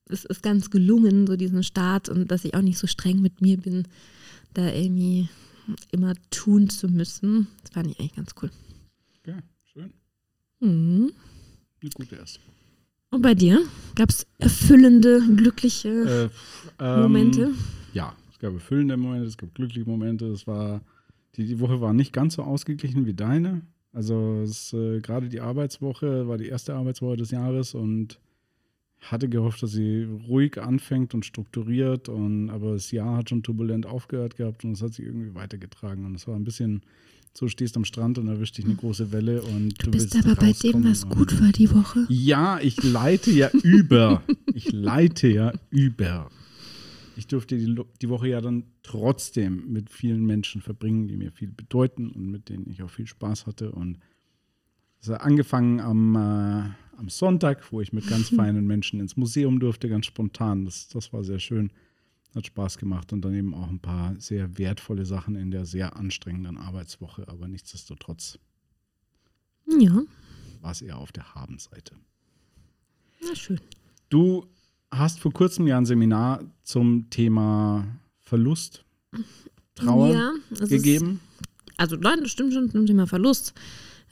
es 0.10 0.26
ist 0.26 0.44
ganz 0.44 0.70
gelungen, 0.70 1.26
so 1.26 1.36
diesen 1.36 1.64
Start 1.64 2.10
und 2.10 2.30
dass 2.30 2.46
ich 2.46 2.56
auch 2.56 2.62
nicht 2.62 2.78
so 2.78 2.88
streng 2.88 3.22
mit 3.22 3.42
mir 3.42 3.58
bin, 3.58 3.88
da 4.54 4.72
irgendwie 4.72 5.30
immer 5.92 6.14
tun 6.30 6.70
zu 6.70 6.88
müssen. 6.88 7.48
Das 7.62 7.72
fand 7.72 7.88
ich 7.88 8.00
eigentlich 8.00 8.16
ganz 8.16 8.32
cool. 8.42 8.52
Ja, 9.26 9.40
schön. 9.72 9.94
Mhm. 10.60 11.14
Eine 11.82 11.90
gute 11.92 12.16
erste 12.16 12.40
Woche. 12.42 12.63
Und 13.14 13.22
bei 13.22 13.36
dir? 13.36 13.62
Gab 13.94 14.10
es 14.10 14.26
erfüllende, 14.40 15.22
glückliche 15.36 16.32
äh, 16.80 16.84
ähm, 16.84 17.02
Momente? 17.04 17.52
Ja, 17.94 18.16
es 18.32 18.40
gab 18.40 18.54
erfüllende 18.54 18.98
Momente, 18.98 19.28
es 19.28 19.38
gab 19.38 19.54
glückliche 19.54 19.88
Momente. 19.88 20.26
Es 20.26 20.48
war, 20.48 20.82
die, 21.36 21.46
die 21.46 21.60
Woche 21.60 21.80
war 21.80 21.94
nicht 21.94 22.12
ganz 22.12 22.34
so 22.34 22.42
ausgeglichen 22.42 23.06
wie 23.06 23.14
deine. 23.14 23.62
Also 23.92 24.44
äh, 24.74 25.00
gerade 25.00 25.30
die 25.30 25.42
Arbeitswoche 25.42 26.28
war 26.28 26.40
die 26.40 26.48
erste 26.48 26.74
Arbeitswoche 26.74 27.18
des 27.18 27.30
Jahres 27.30 27.76
und 27.76 28.20
hatte 29.00 29.30
gehofft, 29.30 29.62
dass 29.62 29.74
sie 29.74 30.08
ruhig 30.28 30.60
anfängt 30.60 31.14
und 31.14 31.24
strukturiert. 31.24 32.10
Und, 32.10 32.50
aber 32.50 32.74
das 32.74 32.90
Jahr 32.90 33.18
hat 33.18 33.30
schon 33.30 33.44
turbulent 33.44 33.86
aufgehört 33.86 34.38
gehabt 34.38 34.66
und 34.66 34.72
es 34.72 34.82
hat 34.82 34.96
sich 34.96 35.06
irgendwie 35.06 35.36
weitergetragen. 35.36 36.04
Und 36.04 36.16
es 36.16 36.28
war 36.28 36.36
ein 36.36 36.46
bisschen 36.46 36.82
so 37.36 37.48
stehst 37.48 37.76
am 37.78 37.86
Strand 37.86 38.20
und 38.20 38.28
erwischt 38.28 38.58
dich 38.58 38.66
eine 38.66 38.76
große 38.76 39.12
Welle 39.12 39.42
und 39.42 39.82
du, 39.82 39.86
du 39.86 39.92
bist 39.92 40.16
aber 40.16 40.36
bei 40.36 40.54
dem, 40.54 40.84
was 40.84 41.08
gut 41.08 41.40
war 41.42 41.52
die 41.52 41.72
Woche. 41.72 42.06
Ja, 42.08 42.60
ich 42.60 42.82
leite 42.84 43.32
ja 43.32 43.50
über. 43.64 44.22
ich 44.54 44.72
leite 44.72 45.28
ja 45.28 45.52
über. 45.72 46.30
Ich 47.16 47.28
durfte 47.28 47.58
die, 47.58 47.76
die 48.02 48.10
Woche 48.10 48.30
ja 48.30 48.42
dann 48.42 48.64
trotzdem 48.84 49.72
mit 49.72 49.90
vielen 49.90 50.26
Menschen 50.26 50.62
verbringen, 50.62 51.08
die 51.08 51.18
mir 51.18 51.32
viel 51.32 51.52
bedeuten 51.52 52.10
und 52.10 52.30
mit 52.30 52.50
denen 52.50 52.70
ich 52.70 52.84
auch 52.84 52.90
viel 52.90 53.08
Spaß 53.08 53.48
hatte. 53.48 53.72
Und 53.72 54.00
es 55.02 55.10
hat 55.10 55.22
angefangen 55.22 55.80
am, 55.80 56.16
äh, 56.16 56.98
am 56.98 57.10
Sonntag, 57.10 57.72
wo 57.72 57.82
ich 57.82 57.94
mit 57.94 58.08
ganz 58.08 58.30
feinen 58.36 58.66
Menschen 58.68 59.00
ins 59.00 59.18
Museum 59.18 59.60
durfte, 59.60 59.90
ganz 59.90 60.06
spontan. 60.06 60.66
Das, 60.66 60.88
das 60.88 61.14
war 61.14 61.24
sehr 61.24 61.40
schön. 61.40 61.72
Hat 62.36 62.48
Spaß 62.48 62.78
gemacht 62.78 63.14
und 63.14 63.22
dann 63.22 63.34
eben 63.34 63.54
auch 63.54 63.70
ein 63.70 63.80
paar 63.80 64.16
sehr 64.20 64.58
wertvolle 64.58 65.06
Sachen 65.06 65.36
in 65.36 65.52
der 65.52 65.66
sehr 65.66 65.96
anstrengenden 65.96 66.58
Arbeitswoche, 66.58 67.28
aber 67.28 67.48
nichtsdestotrotz. 67.48 68.40
Ja. 69.68 70.02
War 70.62 70.72
es 70.72 70.82
eher 70.82 70.98
auf 70.98 71.12
der 71.12 71.36
Habenseite. 71.36 71.96
Na 73.22 73.36
schön. 73.36 73.60
Du 74.10 74.48
hast 74.92 75.20
vor 75.20 75.32
kurzem 75.32 75.68
ja 75.68 75.78
ein 75.78 75.86
Seminar 75.86 76.44
zum 76.64 77.10
Thema 77.10 77.88
Verlust, 78.20 78.84
Trauer 79.76 80.14
ja, 80.14 80.34
gegeben. 80.68 81.20
Ist, 81.66 81.80
also 81.80 81.96
nein, 81.96 82.20
das 82.22 82.32
stimmt 82.32 82.54
schon 82.54 82.70
zum 82.70 82.86
Thema 82.86 83.08
Verlust. 83.08 83.54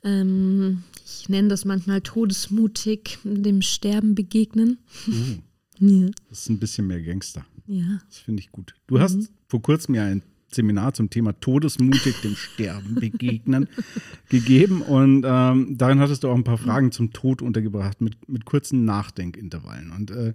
Ähm, 0.04 0.84
ich 1.06 1.30
nenne 1.30 1.50
das 1.50 1.66
manchmal 1.66 2.02
todesmutig 2.02 3.20
dem 3.24 3.62
Sterben 3.62 4.16
begegnen. 4.16 4.80
Uh, 5.08 5.40
ja. 5.80 6.10
Das 6.30 6.42
ist 6.42 6.50
ein 6.50 6.60
bisschen 6.60 6.88
mehr 6.88 7.02
Gangster. 7.02 7.46
Ja. 7.68 8.00
Das 8.08 8.20
finde 8.20 8.42
ich 8.42 8.52
gut. 8.52 8.76
Du 8.88 8.96
mhm. 8.96 9.00
hast 9.02 9.32
vor 9.48 9.62
kurzem 9.62 9.96
ja 9.96 10.06
ein 10.06 10.24
Seminar 10.54 10.94
zum 10.94 11.10
Thema 11.10 11.34
Todesmutig 11.40 12.20
dem 12.22 12.36
Sterben 12.36 12.96
begegnen 12.96 13.68
gegeben 14.30 14.82
und 14.82 15.24
ähm, 15.26 15.78
darin 15.78 16.00
hattest 16.00 16.24
du 16.24 16.30
auch 16.30 16.36
ein 16.36 16.44
paar 16.44 16.58
Fragen 16.58 16.92
zum 16.92 17.14
Tod 17.14 17.42
untergebracht 17.42 18.02
mit, 18.02 18.28
mit 18.28 18.46
kurzen 18.46 18.84
Nachdenkintervallen. 18.86 19.92
Und 19.92 20.12
äh, 20.12 20.34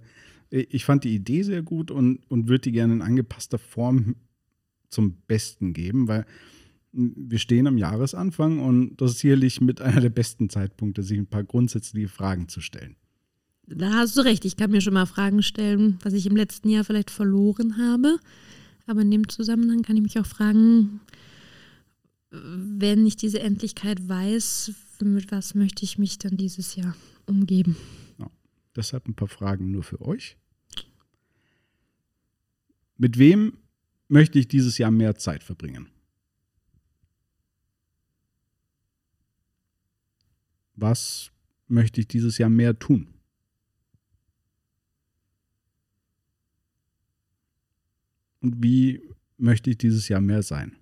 ich 0.49 0.85
fand 0.85 1.03
die 1.03 1.13
Idee 1.13 1.43
sehr 1.43 1.61
gut 1.61 1.91
und, 1.91 2.19
und 2.29 2.47
würde 2.47 2.61
die 2.61 2.71
gerne 2.71 2.93
in 2.93 3.01
angepasster 3.01 3.57
Form 3.59 4.15
zum 4.89 5.17
Besten 5.27 5.73
geben, 5.73 6.07
weil 6.07 6.25
wir 6.93 7.37
stehen 7.37 7.67
am 7.67 7.77
Jahresanfang 7.77 8.59
und 8.59 8.97
das 8.97 9.11
ist 9.11 9.19
sicherlich 9.19 9.61
mit 9.61 9.81
einer 9.81 10.01
der 10.01 10.09
besten 10.09 10.49
Zeitpunkte, 10.49 11.03
sich 11.03 11.19
ein 11.19 11.27
paar 11.27 11.43
grundsätzliche 11.43 12.07
Fragen 12.07 12.47
zu 12.47 12.61
stellen. 12.61 12.95
Da 13.67 13.93
hast 13.93 14.15
du 14.15 14.21
recht. 14.21 14.45
Ich 14.45 14.55
kann 14.55 14.71
mir 14.71 14.81
schon 14.81 14.93
mal 14.93 15.05
Fragen 15.05 15.43
stellen, 15.43 15.99
was 16.01 16.13
ich 16.13 16.25
im 16.25 16.37
letzten 16.37 16.69
Jahr 16.69 16.85
vielleicht 16.85 17.11
verloren 17.11 17.77
habe. 17.77 18.17
Aber 18.85 19.01
in 19.01 19.11
dem 19.11 19.27
Zusammenhang 19.27 19.81
kann 19.81 19.97
ich 19.97 20.01
mich 20.01 20.17
auch 20.17 20.25
fragen, 20.25 21.01
wenn 22.31 23.05
ich 23.05 23.17
diese 23.17 23.41
Endlichkeit 23.41 24.07
weiß, 24.07 24.71
mit 25.03 25.31
was 25.31 25.53
möchte 25.53 25.83
ich 25.83 25.97
mich 25.97 26.17
dann 26.17 26.37
dieses 26.37 26.75
Jahr 26.75 26.95
umgeben? 27.25 27.75
Ja, 28.17 28.29
deshalb 28.75 29.07
ein 29.07 29.15
paar 29.15 29.27
Fragen 29.27 29.71
nur 29.71 29.83
für 29.83 30.01
euch. 30.01 30.37
Mit 32.97 33.17
wem 33.17 33.57
möchte 34.07 34.39
ich 34.39 34.47
dieses 34.47 34.77
Jahr 34.77 34.91
mehr 34.91 35.15
Zeit 35.15 35.43
verbringen? 35.43 35.89
Was 40.75 41.31
möchte 41.67 41.99
ich 41.99 42.07
dieses 42.07 42.37
Jahr 42.37 42.49
mehr 42.49 42.79
tun? 42.79 43.16
Und 48.47 48.63
wie 48.63 49.01
möchte 49.37 49.69
ich 49.69 49.77
dieses 49.77 50.07
Jahr 50.07 50.21
mehr 50.21 50.41
sein? 50.41 50.77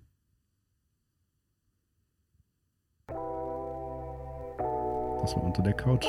Das 5.20 5.34
war 5.34 5.42
unter 5.42 5.62
der 5.62 5.72
Couch. 5.72 6.06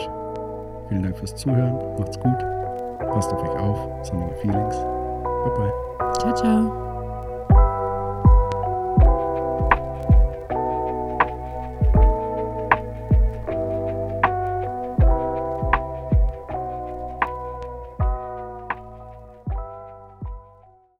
Vielen 0.87 1.01
Dank 1.01 1.17
fürs 1.17 1.35
Zuhören. 1.35 1.73
Macht's 1.97 2.19
gut. 2.19 2.37
Passt 2.99 3.31
auf 3.33 3.41
euch 3.41 3.59
auf. 3.59 4.05
Sonnige 4.05 4.35
Feelings. 4.35 4.75
Bye 4.75 5.53
bye. 5.57 6.13
Ciao, 6.19 6.33
ciao. 6.35 6.86